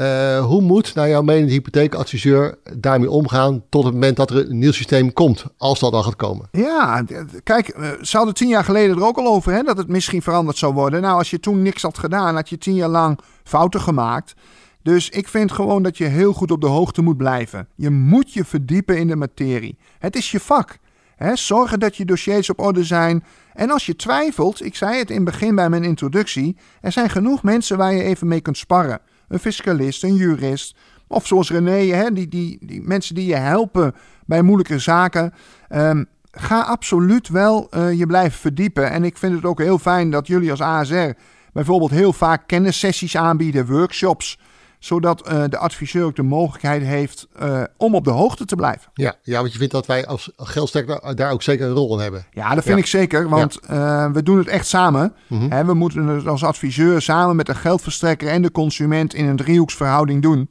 Eh, 0.00 0.44
hoe 0.44 0.60
moet, 0.60 0.94
naar 0.94 1.08
jouw 1.08 1.22
mening, 1.22 1.46
de 1.46 1.52
hypotheekadviseur 1.52 2.58
daarmee 2.76 3.10
omgaan 3.10 3.62
tot 3.68 3.84
het 3.84 3.92
moment 3.92 4.16
dat 4.16 4.30
er 4.30 4.50
een 4.50 4.58
nieuw 4.58 4.72
systeem 4.72 5.12
komt, 5.12 5.44
als 5.56 5.80
dat 5.80 5.92
dan 5.92 6.04
gaat 6.04 6.16
komen? 6.16 6.48
Ja, 6.52 7.04
kijk, 7.42 7.68
eh, 7.68 7.88
ze 8.00 8.16
hadden 8.16 8.34
tien 8.34 8.48
jaar 8.48 8.64
geleden 8.64 8.96
er 8.96 9.04
ook 9.04 9.18
al 9.18 9.26
over 9.26 9.52
hè, 9.52 9.62
dat 9.62 9.76
het 9.76 9.88
misschien 9.88 10.22
veranderd 10.22 10.56
zou 10.56 10.74
worden. 10.74 11.00
Nou, 11.00 11.18
als 11.18 11.30
je 11.30 11.40
toen 11.40 11.62
niks 11.62 11.82
had 11.82 11.98
gedaan, 11.98 12.34
had 12.34 12.48
je 12.48 12.58
tien 12.58 12.74
jaar 12.74 12.88
lang 12.88 13.18
fouten 13.44 13.80
gemaakt. 13.80 14.34
Dus 14.82 15.08
ik 15.08 15.28
vind 15.28 15.52
gewoon 15.52 15.82
dat 15.82 15.98
je 15.98 16.04
heel 16.04 16.32
goed 16.32 16.50
op 16.50 16.60
de 16.60 16.66
hoogte 16.66 17.02
moet 17.02 17.16
blijven. 17.16 17.68
Je 17.74 17.90
moet 17.90 18.32
je 18.32 18.44
verdiepen 18.44 18.98
in 18.98 19.06
de 19.06 19.16
materie. 19.16 19.78
Het 19.98 20.16
is 20.16 20.30
je 20.30 20.40
vak. 20.40 20.78
Hè, 21.16 21.36
zorgen 21.36 21.80
dat 21.80 21.96
je 21.96 22.04
dossiers 22.04 22.50
op 22.50 22.60
orde 22.60 22.84
zijn. 22.84 23.24
En 23.52 23.70
als 23.70 23.86
je 23.86 23.96
twijfelt, 23.96 24.64
ik 24.64 24.74
zei 24.74 24.98
het 24.98 25.10
in 25.10 25.16
het 25.16 25.24
begin 25.24 25.54
bij 25.54 25.68
mijn 25.68 25.84
introductie, 25.84 26.56
er 26.80 26.92
zijn 26.92 27.10
genoeg 27.10 27.42
mensen 27.42 27.76
waar 27.76 27.92
je 27.92 28.02
even 28.02 28.28
mee 28.28 28.40
kunt 28.40 28.56
sparren. 28.56 29.00
Een 29.30 29.38
fiscalist, 29.38 30.02
een 30.02 30.14
jurist, 30.14 30.76
of 31.06 31.26
zoals 31.26 31.50
René, 31.50 31.94
hè, 31.94 32.12
die, 32.12 32.28
die, 32.28 32.58
die 32.60 32.82
mensen 32.82 33.14
die 33.14 33.26
je 33.26 33.36
helpen 33.36 33.94
bij 34.26 34.42
moeilijke 34.42 34.78
zaken. 34.78 35.32
Ehm, 35.68 36.04
ga 36.30 36.60
absoluut 36.60 37.28
wel 37.28 37.66
eh, 37.70 37.92
je 37.92 38.06
blijven 38.06 38.38
verdiepen. 38.38 38.90
En 38.90 39.04
ik 39.04 39.18
vind 39.18 39.34
het 39.34 39.44
ook 39.44 39.58
heel 39.58 39.78
fijn 39.78 40.10
dat 40.10 40.26
jullie 40.26 40.50
als 40.50 40.60
ASR 40.60 41.10
bijvoorbeeld 41.52 41.90
heel 41.90 42.12
vaak 42.12 42.46
kennissessies 42.46 43.16
aanbieden, 43.16 43.66
workshops 43.66 44.38
zodat 44.80 45.26
eh, 45.26 45.44
de 45.48 45.58
adviseur 45.58 46.04
ook 46.04 46.16
de 46.16 46.22
mogelijkheid 46.22 46.82
heeft 46.82 47.28
eh, 47.38 47.62
om 47.76 47.94
op 47.94 48.04
de 48.04 48.10
hoogte 48.10 48.44
te 48.44 48.56
blijven. 48.56 48.90
Ja, 48.94 49.14
ja, 49.22 49.40
want 49.40 49.52
je 49.52 49.58
vindt 49.58 49.72
dat 49.72 49.86
wij 49.86 50.06
als 50.06 50.30
geldstekker 50.36 51.16
daar 51.16 51.32
ook 51.32 51.42
zeker 51.42 51.66
een 51.66 51.72
rol 51.72 51.94
in 51.94 52.02
hebben. 52.02 52.26
Ja, 52.30 52.54
dat 52.54 52.64
vind 52.64 52.76
Ja. 52.76 52.82
ik 52.82 52.88
zeker, 52.88 53.28
want 53.28 53.58
eh, 53.60 54.10
we 54.12 54.22
doen 54.22 54.38
het 54.38 54.48
echt 54.48 54.66
samen. 54.66 55.14
Hè, 55.48 55.64
we 55.64 55.74
moeten 55.74 56.06
het 56.06 56.26
als 56.26 56.44
adviseur 56.44 57.02
samen 57.02 57.36
met 57.36 57.46
de 57.46 57.54
geldverstrekker 57.54 58.28
en 58.28 58.42
de 58.42 58.50
consument 58.50 59.14
in 59.14 59.26
een 59.26 59.36
driehoeksverhouding 59.36 60.22
doen. 60.22 60.50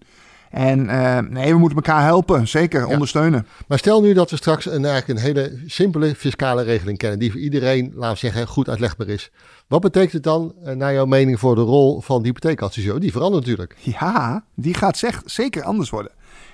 En 0.49 0.85
nee, 1.29 1.51
we 1.53 1.59
moeten 1.59 1.77
elkaar 1.77 2.03
helpen, 2.03 2.47
zeker 2.47 2.85
ondersteunen. 2.87 3.47
Maar 3.67 3.77
stel 3.77 4.01
nu 4.01 4.13
dat 4.13 4.29
we 4.29 4.35
straks 4.35 4.65
een, 4.65 4.85
eigenlijk 4.85 5.07
een 5.07 5.25
hele 5.25 5.59
simpele 5.65 6.15
fiscale 6.15 6.63
regeling 6.63 6.97
kennen, 6.97 7.19
die 7.19 7.31
voor 7.31 7.39
iedereen, 7.39 7.91
laten 7.95 8.13
we 8.13 8.19
zeggen, 8.19 8.47
goed 8.47 8.69
uitlegbaar 8.69 9.07
is. 9.07 9.31
Wat 9.69 9.81
betekent 9.81 10.11
het 10.13 10.23
dan, 10.23 10.53
eh, 10.63 10.75
naar 10.75 10.93
jouw 10.93 11.05
mening, 11.05 11.39
voor 11.39 11.55
de 11.55 11.61
rol 11.61 12.01
van 12.01 12.21
de 12.21 12.27
hypotheekadviseur? 12.27 12.99
Die 12.99 13.11
verandert 13.11 13.43
natuurlijk. 13.45 13.77
Ja, 13.79 14.43
die 14.55 14.73
gaat 14.73 14.97
zeg, 14.97 15.21
zeker 15.25 15.63
anders 15.63 15.89
worden. 15.89 16.11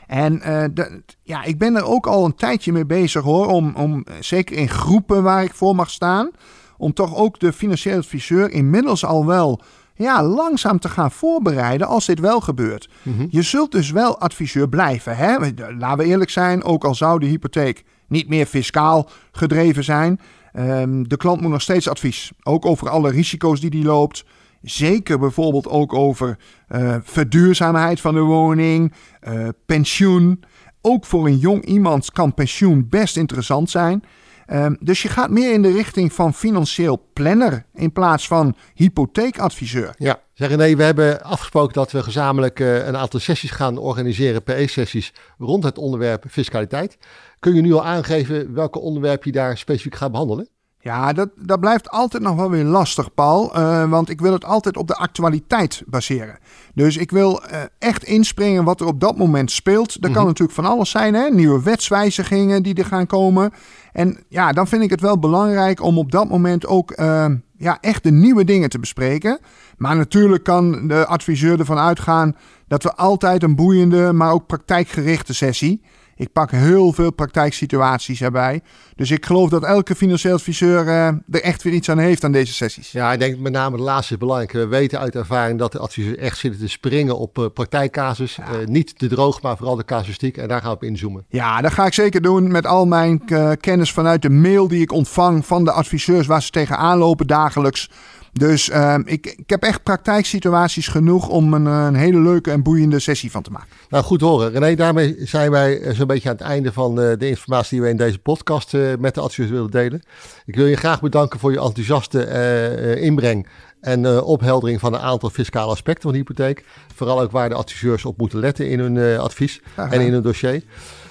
En 0.08 0.41
eh, 0.41 0.63
de- 0.73 1.01
ja, 1.21 1.43
ik 1.43 1.58
ben 1.58 1.75
er 1.75 1.84
ook 1.86 2.08
al 2.08 2.25
een 2.25 2.36
tijdje 2.36 2.71
mee 2.71 2.86
bezig 2.86 3.23
hoor, 3.23 3.47
om, 3.47 3.75
om 3.75 4.04
eh, 4.04 4.13
zeker 4.19 4.56
in 4.58 4.69
groepen 4.69 5.23
waar 5.23 5.43
ik 5.43 5.54
voor 5.54 5.75
mag 5.75 5.89
staan, 5.89 6.32
om 6.78 6.93
toch 6.93 7.15
ook 7.15 7.39
de 7.39 7.54
financieel 7.54 7.97
adviseur 7.97 8.51
inmiddels 8.51 9.06
al 9.06 9.25
wel 9.25 9.62
ja, 9.95 10.23
langzaam 10.23 10.80
te 10.80 10.89
gaan 10.89 11.12
voorbereiden 11.12 11.88
als 11.88 12.06
dit 12.06 12.19
wel 12.19 12.39
gebeurt. 12.41 12.89
Je 13.30 13.41
zult 13.41 13.71
dus 13.71 13.91
wel 13.91 14.19
adviseur 14.19 14.69
blijven. 14.69 15.17
Hè? 15.17 15.38
Laten 15.78 15.97
we 15.97 16.06
eerlijk 16.06 16.30
zijn, 16.30 16.63
ook 16.63 16.84
al 16.86 16.95
zou 16.95 17.19
de 17.19 17.25
hypotheek 17.25 17.84
niet 18.08 18.30
meer 18.30 18.45
fiscaal 18.45 19.10
gedreven 19.32 19.84
zijn. 19.84 20.19
Ehm, 20.55 21.03
de 21.03 21.17
klant 21.17 21.41
moet 21.41 21.51
nog 21.51 21.61
steeds 21.61 21.89
advies. 21.89 22.31
Ook 22.43 22.65
over 22.65 22.89
alle 22.89 23.11
risico's 23.11 23.59
die 23.59 23.69
die 23.69 23.83
loopt. 23.83 24.25
Zeker 24.61 25.19
bijvoorbeeld 25.19 25.67
ook 25.67 25.93
over 25.93 26.37
eh, 26.67 26.95
verduurzaamheid 27.03 28.01
van 28.01 28.13
de 28.13 28.19
woning, 28.19 28.93
eh, 29.19 29.47
pensioen. 29.65 30.43
Ook 30.81 31.05
voor 31.05 31.25
een 31.25 31.37
jong 31.37 31.65
iemand 31.65 32.11
kan 32.11 32.33
pensioen 32.33 32.87
best 32.89 33.17
interessant 33.17 33.69
zijn. 33.69 34.03
Ehm, 34.45 34.75
dus 34.79 35.01
je 35.01 35.10
gaat 35.10 35.29
meer 35.29 35.53
in 35.53 35.62
de 35.62 35.71
richting 35.71 36.13
van 36.13 36.34
financieel 36.34 37.10
planner 37.13 37.65
in 37.73 37.91
plaats 37.91 38.27
van 38.27 38.55
hypotheekadviseur. 38.73 39.93
Ja, 39.97 40.21
zeggen 40.34 40.58
nee, 40.58 40.77
we 40.77 40.84
hebben 40.84 41.23
afgesproken 41.23 41.73
dat 41.73 41.91
we 41.91 42.03
gezamenlijk 42.03 42.60
eh, 42.60 42.88
een 42.88 42.97
aantal 42.97 43.19
sessies 43.19 43.51
gaan 43.51 43.77
organiseren, 43.77 44.43
PE-sessies, 44.43 45.13
rond 45.38 45.63
het 45.63 45.77
onderwerp 45.77 46.23
fiscaliteit. 46.29 46.97
Kun 47.39 47.55
je 47.55 47.62
nu 47.62 47.73
al 47.73 47.86
aangeven 47.86 48.53
welke 48.53 48.79
onderwerp 48.79 49.23
je 49.23 49.31
daar 49.31 49.58
specifiek 49.58 49.95
gaat 49.95 50.12
behandelen? 50.12 50.49
Ja, 50.86 51.13
dat, 51.13 51.30
dat 51.36 51.60
blijft 51.60 51.89
altijd 51.89 52.24
nog 52.24 52.36
wel 52.36 52.50
weer 52.50 52.63
lastig, 52.63 53.13
Paul. 53.13 53.56
eh, 53.56 53.89
want 53.89 54.10
ik 54.10 54.21
wil 54.21 54.34
het 54.34 54.45
altijd 54.45 54.78
op 54.78 54.88
de 54.88 54.95
actualiteit 54.95 55.84
baseren. 55.86 56.38
Dus 56.74 56.98
ik 56.98 57.12
wil 57.12 57.43
eh, 57.43 57.60
echt 57.80 58.04
inspringen 58.04 58.63
wat 58.63 58.82
er 58.82 58.88
op 58.88 59.00
dat 59.00 59.17
moment 59.17 59.52
speelt. 59.52 60.02
Dat 60.02 60.12
kan 60.12 60.26
natuurlijk 60.26 60.58
van 60.58 60.65
alles 60.65 60.89
zijn, 60.89 61.13
hè? 61.13 61.30
Nieuwe 61.30 61.62
wetswijzigingen 61.63 62.63
die 62.63 62.76
er 62.76 62.86
gaan 62.86 63.08
komen. 63.08 63.52
En 63.91 64.17
ja, 64.30 64.52
dan 64.52 64.67
vind 64.67 64.84
ik 64.84 64.89
het 64.89 65.02
wel 65.02 65.19
belangrijk 65.19 65.82
om 65.82 65.98
op 65.98 66.12
dat 66.12 66.30
moment 66.30 66.65
ook 66.67 66.91
eh, 66.91 67.26
ja, 67.58 67.78
echt 67.82 68.04
de 68.04 68.12
nieuwe 68.12 68.43
dingen 68.43 68.69
te 68.69 68.80
bespreken. 68.80 69.39
Maar 69.78 69.95
natuurlijk 69.95 70.43
kan 70.43 70.88
de 70.88 71.06
adviseur 71.06 71.60
ervan 71.60 71.78
uitgaan 71.78 72.36
dat 72.67 72.84
we 72.84 72.95
altijd 72.95 73.43
een 73.43 73.56
boeiende, 73.56 74.13
maar 74.13 74.32
ook 74.32 74.48
praktijkgerichte 74.48 75.34
sessie. 75.34 75.82
Ik 76.17 76.32
pak 76.32 76.51
heel 76.51 76.93
veel 76.93 77.12
praktijksituaties 77.12 78.21
erbij. 78.21 78.62
Dus 78.95 79.12
ik 79.12 79.25
geloof 79.25 79.49
dat 79.49 79.63
elke 79.63 79.95
financieel 79.95 80.34
adviseur 80.34 80.88
eh, 80.88 81.08
er 81.08 81.41
echt 81.41 81.63
weer 81.63 81.73
iets 81.73 81.89
aan 81.89 81.97
heeft 81.97 82.23
aan 82.23 82.32
deze 82.32 82.54
sessies. 82.54 82.91
Ja, 82.91 83.13
ik 83.13 83.19
denk 83.19 83.38
met 83.38 83.51
name 83.51 83.78
de 83.78 83.84
laatste 83.84 84.13
is 84.13 84.19
belangrijk. 84.19 84.51
We 84.51 84.67
weten 84.67 84.99
uit 84.99 85.15
ervaring 85.15 85.60
dat 85.60 85.71
de 85.71 85.80
adviseurs 85.80 86.17
echt 86.17 86.38
zitten 86.38 86.62
te 86.62 86.67
springen 86.67 87.17
op 87.17 87.38
eh, 87.38 87.45
praktijkcasus. 87.54 88.38
Eh, 88.38 88.45
niet 88.65 88.99
de 88.99 89.08
droog, 89.08 89.41
maar 89.41 89.58
vooral 89.58 89.75
de 89.75 89.86
casuïstiek. 89.86 90.38
En 90.38 90.47
daar 90.47 90.62
gaan 90.62 90.69
we 90.69 90.75
op 90.75 90.84
inzoomen. 90.84 91.25
Ja, 91.30 91.62
dat 91.62 91.73
ga 91.73 91.86
ik 91.86 91.93
zeker 91.93 92.21
doen 92.21 92.51
met 92.51 92.65
al 92.65 92.86
mijn 92.86 93.21
kennis 93.60 93.91
vanuit 93.91 94.21
de 94.21 94.30
mail 94.30 94.67
die 94.67 94.82
ik 94.82 94.91
ontvang 94.91 95.45
van 95.45 95.63
de 95.63 95.71
adviseurs 95.71 96.28
waar 96.28 96.41
ze 96.41 96.49
tegenaan 96.49 96.97
lopen 96.97 97.28
dagelijks. 97.28 97.89
Dus 98.38 98.69
eh, 98.69 98.95
ik, 99.06 99.36
ik 99.38 99.50
heb 99.50 99.63
echt 99.63 99.84
praktijksituaties 99.84 100.88
genoeg 100.88 101.28
om 101.30 101.54
een, 101.54 101.67
eh, 101.67 101.86
een 101.86 101.95
hele 101.95 102.19
leuke 102.19 102.52
en 102.52 102.63
boeiende 102.63 103.00
sessie 103.00 103.32
van 103.32 103.41
te 103.41 103.52
maken. 103.52 103.67
Nou, 103.89 104.04
goed 104.04 104.21
horen. 104.21 104.52
René, 104.52 104.76
daarmee 104.76 105.15
zijn 105.19 105.52
wij 105.52 105.93
zo'n 105.93 106.08
beetje 106.08 106.30
aan 106.30 106.36
het 106.36 106.43
einde 106.43 106.74
van 106.74 107.02
eh, 107.02 107.17
de 107.17 107.28
informatie 107.28 107.69
die 107.69 107.82
we 107.82 107.89
in 107.89 107.98
deze 107.98 108.19
podcast 108.19 108.74
eh, 108.74 108.82
met 109.00 109.15
de 109.15 109.21
adviseurs 109.21 109.52
willen 109.52 109.71
delen. 109.71 110.04
Ik 110.45 110.56
wil 110.56 110.65
je 110.65 110.76
graag 110.76 111.02
bedanken 111.02 111.39
voor 111.39 111.52
je 111.52 111.62
enthousiaste 111.62 113.00
inbreng 113.00 113.48
en 113.82 114.21
opheldering 114.21 114.80
van 114.80 114.93
een 114.93 115.00
aantal 115.00 115.30
fiscale 115.30 115.71
aspecten 115.71 116.04
van 116.04 116.12
de 116.12 116.17
hypotheek. 116.17 116.63
Vooral 116.95 117.21
ook 117.21 117.32
waar 117.32 117.50
de 117.50 117.56
adviseurs 117.56 118.06
op 118.06 118.17
moeten 118.17 118.39
letten 118.39 118.69
in 118.69 118.80
hun 118.80 119.19
advies 119.19 119.62
en 119.76 120.02
in 120.02 120.13
hun 120.13 120.21
dossier. 120.21 120.63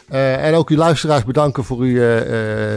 En 0.09 0.55
ook 0.55 0.69
uw 0.69 0.77
luisteraars 0.77 1.25
bedanken 1.25 1.65
voor 1.65 1.79
uw 1.79 1.99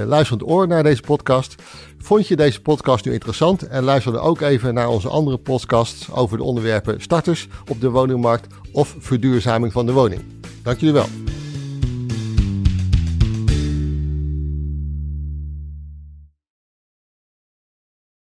luisterend 0.05 0.49
oor 0.49 0.67
naar 0.67 0.83
deze 0.83 1.01
podcast. 1.01 1.55
Vond 1.97 2.27
je 2.27 2.35
deze 2.35 2.61
podcast 2.61 3.05
nu 3.05 3.13
interessant? 3.13 3.67
En 3.67 3.83
luister 3.83 4.11
dan 4.11 4.21
ook 4.21 4.41
even 4.41 4.73
naar 4.73 4.87
onze 4.89 5.09
andere 5.09 5.37
podcasts 5.37 6.11
over 6.11 6.37
de 6.37 6.43
onderwerpen 6.43 7.01
starters 7.01 7.47
op 7.69 7.81
de 7.81 7.89
woningmarkt 7.89 8.47
of 8.71 8.95
verduurzaming 8.99 9.71
van 9.71 9.85
de 9.85 9.91
woning. 9.91 10.21
Dank 10.63 10.79
jullie 10.79 10.93
wel. 10.93 11.07